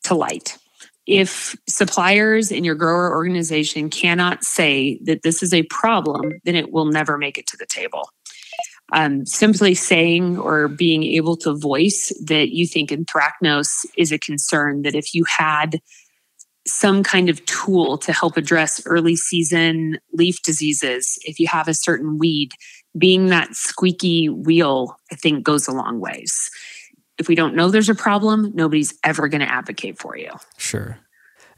to 0.03 0.15
light. 0.15 0.57
If 1.05 1.55
suppliers 1.67 2.51
in 2.51 2.63
your 2.63 2.75
grower 2.75 3.11
organization 3.11 3.89
cannot 3.89 4.43
say 4.43 4.99
that 5.03 5.23
this 5.23 5.43
is 5.43 5.53
a 5.53 5.63
problem, 5.63 6.21
then 6.45 6.55
it 6.55 6.71
will 6.71 6.85
never 6.85 7.17
make 7.17 7.37
it 7.37 7.47
to 7.47 7.57
the 7.57 7.65
table. 7.65 8.09
Um, 8.93 9.25
simply 9.25 9.73
saying 9.75 10.37
or 10.37 10.67
being 10.67 11.03
able 11.03 11.35
to 11.37 11.55
voice 11.55 12.11
that 12.25 12.49
you 12.49 12.67
think 12.67 12.91
anthracnose 12.91 13.85
is 13.97 14.11
a 14.11 14.19
concern, 14.19 14.83
that 14.83 14.95
if 14.95 15.13
you 15.13 15.23
had 15.25 15.81
some 16.65 17.03
kind 17.03 17.29
of 17.29 17.43
tool 17.45 17.97
to 17.97 18.13
help 18.13 18.37
address 18.37 18.85
early 18.85 19.15
season 19.15 19.97
leaf 20.13 20.41
diseases 20.43 21.19
if 21.23 21.39
you 21.39 21.47
have 21.47 21.67
a 21.67 21.73
certain 21.73 22.17
weed 22.17 22.51
being 22.97 23.27
that 23.27 23.53
squeaky 23.53 24.29
wheel 24.29 24.97
i 25.11 25.15
think 25.15 25.43
goes 25.43 25.67
a 25.67 25.71
long 25.71 25.99
ways 25.99 26.49
if 27.19 27.27
we 27.27 27.35
don't 27.35 27.55
know 27.55 27.69
there's 27.69 27.89
a 27.89 27.95
problem 27.95 28.51
nobody's 28.53 28.93
ever 29.03 29.27
going 29.27 29.41
to 29.41 29.51
advocate 29.51 29.97
for 29.97 30.17
you 30.17 30.31
sure 30.57 30.97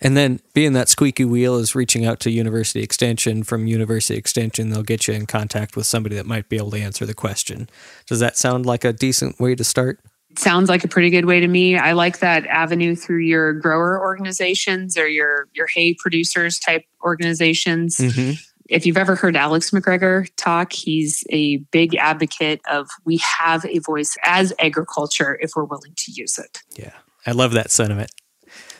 and 0.01 0.17
then 0.17 0.41
being 0.53 0.73
that 0.73 0.89
squeaky 0.89 1.23
wheel 1.23 1.55
is 1.55 1.73
reaching 1.73 2.05
out 2.05 2.19
to 2.19 2.29
university 2.29 2.81
extension 2.81 3.43
from 3.43 3.67
university 3.67 4.17
extension 4.17 4.69
they'll 4.69 4.83
get 4.83 5.07
you 5.07 5.13
in 5.13 5.25
contact 5.25 5.75
with 5.75 5.85
somebody 5.85 6.15
that 6.15 6.25
might 6.25 6.49
be 6.49 6.57
able 6.57 6.71
to 6.71 6.79
answer 6.79 7.05
the 7.05 7.13
question 7.13 7.69
does 8.07 8.19
that 8.19 8.37
sound 8.37 8.65
like 8.65 8.83
a 8.83 8.93
decent 8.93 9.39
way 9.39 9.55
to 9.55 9.63
start 9.63 9.99
sounds 10.39 10.69
like 10.69 10.83
a 10.83 10.87
pretty 10.87 11.09
good 11.09 11.25
way 11.25 11.39
to 11.39 11.47
me. 11.47 11.77
I 11.77 11.93
like 11.93 12.19
that 12.19 12.45
avenue 12.47 12.95
through 12.95 13.19
your 13.19 13.53
grower 13.53 13.99
organizations 13.99 14.97
or 14.97 15.07
your 15.07 15.47
your 15.53 15.67
hay 15.67 15.93
producers 15.93 16.59
type 16.59 16.85
organizations. 17.03 17.97
Mm-hmm. 17.97 18.31
If 18.69 18.86
you've 18.86 18.97
ever 18.97 19.15
heard 19.15 19.36
Alex 19.36 19.71
McGregor 19.71 20.28
talk, 20.38 20.73
he's 20.73 21.23
a 21.30 21.58
big 21.71 21.95
advocate 21.95 22.62
of 22.69 22.89
we 23.06 23.21
have 23.39 23.65
a 23.65 23.80
voice 23.80 24.15
as 24.23 24.54
agriculture 24.60 25.38
if 25.41 25.51
we're 25.56 25.65
willing 25.65 25.93
to 25.95 26.12
use 26.12 26.38
it. 26.38 26.60
Yeah. 26.75 26.93
I 27.25 27.32
love 27.32 27.51
that 27.54 27.71
sentiment. 27.71 28.12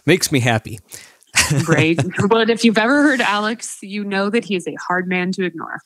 Makes 0.06 0.32
me 0.32 0.40
happy. 0.40 0.80
Great. 1.64 2.00
But 2.28 2.50
if 2.50 2.64
you've 2.64 2.78
ever 2.78 3.04
heard 3.04 3.22
Alex, 3.22 3.80
you 3.82 4.04
know 4.04 4.30
that 4.30 4.46
he 4.46 4.56
is 4.56 4.68
a 4.68 4.76
hard 4.76 5.08
man 5.08 5.32
to 5.34 5.44
ignore. 5.44 5.80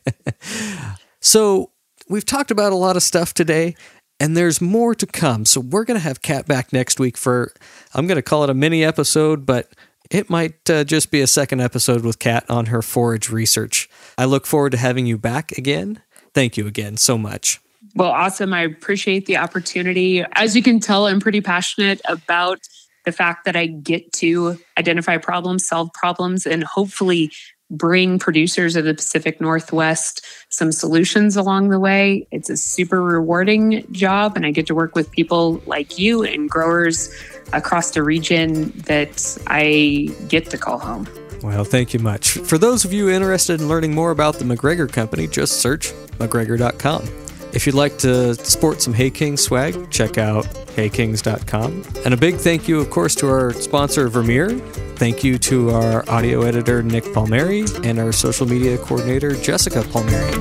so, 1.20 1.70
we've 2.08 2.24
talked 2.24 2.50
about 2.50 2.72
a 2.72 2.76
lot 2.76 2.96
of 2.96 3.02
stuff 3.02 3.34
today 3.34 3.74
and 4.20 4.36
there's 4.36 4.60
more 4.60 4.94
to 4.94 5.06
come. 5.06 5.44
So 5.44 5.60
we're 5.60 5.84
going 5.84 5.98
to 5.98 6.02
have 6.02 6.22
Kat 6.22 6.46
back 6.46 6.72
next 6.72 6.98
week 6.98 7.16
for, 7.16 7.52
I'm 7.94 8.06
going 8.06 8.16
to 8.16 8.22
call 8.22 8.44
it 8.44 8.50
a 8.50 8.54
mini 8.54 8.84
episode, 8.84 9.46
but 9.46 9.68
it 10.10 10.30
might 10.30 10.68
uh, 10.70 10.84
just 10.84 11.10
be 11.10 11.20
a 11.20 11.26
second 11.26 11.60
episode 11.60 12.04
with 12.04 12.18
Kat 12.18 12.44
on 12.48 12.66
her 12.66 12.82
forage 12.82 13.30
research. 13.30 13.88
I 14.16 14.24
look 14.24 14.46
forward 14.46 14.70
to 14.70 14.78
having 14.78 15.06
you 15.06 15.18
back 15.18 15.52
again. 15.52 16.02
Thank 16.34 16.56
you 16.56 16.66
again 16.66 16.96
so 16.96 17.18
much. 17.18 17.60
Well, 17.94 18.10
awesome. 18.10 18.52
I 18.52 18.62
appreciate 18.62 19.26
the 19.26 19.38
opportunity. 19.38 20.24
As 20.32 20.54
you 20.54 20.62
can 20.62 20.78
tell, 20.80 21.06
I'm 21.06 21.20
pretty 21.20 21.40
passionate 21.40 22.00
about 22.04 22.60
the 23.04 23.12
fact 23.12 23.44
that 23.44 23.56
I 23.56 23.66
get 23.66 24.12
to 24.14 24.58
identify 24.78 25.16
problems, 25.16 25.66
solve 25.66 25.92
problems, 25.94 26.46
and 26.46 26.62
hopefully 26.62 27.32
bring 27.70 28.18
producers 28.18 28.76
of 28.76 28.84
the 28.84 28.94
Pacific 28.94 29.40
Northwest 29.40 30.24
some 30.48 30.72
solutions 30.72 31.36
along 31.36 31.68
the 31.68 31.80
way. 31.80 32.26
It's 32.30 32.48
a 32.48 32.56
super 32.56 33.02
rewarding 33.02 33.84
job, 33.92 34.36
and 34.36 34.46
I 34.46 34.50
get 34.50 34.66
to 34.68 34.74
work 34.74 34.94
with 34.94 35.10
people 35.10 35.60
like 35.66 35.98
you 35.98 36.22
and 36.22 36.48
growers 36.48 37.10
across 37.52 37.92
the 37.92 38.02
region 38.02 38.72
that 38.86 39.38
I 39.46 40.10
get 40.28 40.50
to 40.50 40.58
call 40.58 40.78
home. 40.78 41.08
Well, 41.42 41.64
thank 41.64 41.94
you 41.94 42.00
much. 42.00 42.32
For 42.32 42.58
those 42.58 42.84
of 42.84 42.92
you 42.92 43.10
interested 43.10 43.60
in 43.60 43.68
learning 43.68 43.94
more 43.94 44.10
about 44.10 44.34
the 44.34 44.44
McGregor 44.44 44.90
Company, 44.90 45.26
just 45.26 45.60
search 45.60 45.92
McGregor.com. 46.18 47.08
If 47.52 47.66
you'd 47.66 47.74
like 47.74 47.96
to 47.98 48.34
sport 48.34 48.82
some 48.82 48.92
Hay 48.92 49.10
King 49.10 49.36
swag, 49.36 49.90
check 49.90 50.18
out 50.18 50.44
haykings.com. 50.76 51.84
And 52.04 52.12
a 52.12 52.16
big 52.16 52.36
thank 52.36 52.68
you, 52.68 52.78
of 52.80 52.90
course, 52.90 53.14
to 53.16 53.28
our 53.28 53.52
sponsor, 53.54 54.08
Vermeer. 54.08 54.50
Thank 54.96 55.24
you 55.24 55.38
to 55.38 55.70
our 55.70 56.08
audio 56.10 56.42
editor, 56.42 56.82
Nick 56.82 57.12
Palmieri, 57.14 57.64
and 57.84 57.98
our 57.98 58.12
social 58.12 58.46
media 58.46 58.76
coordinator, 58.78 59.34
Jessica 59.36 59.82
Palmieri. 59.82 60.34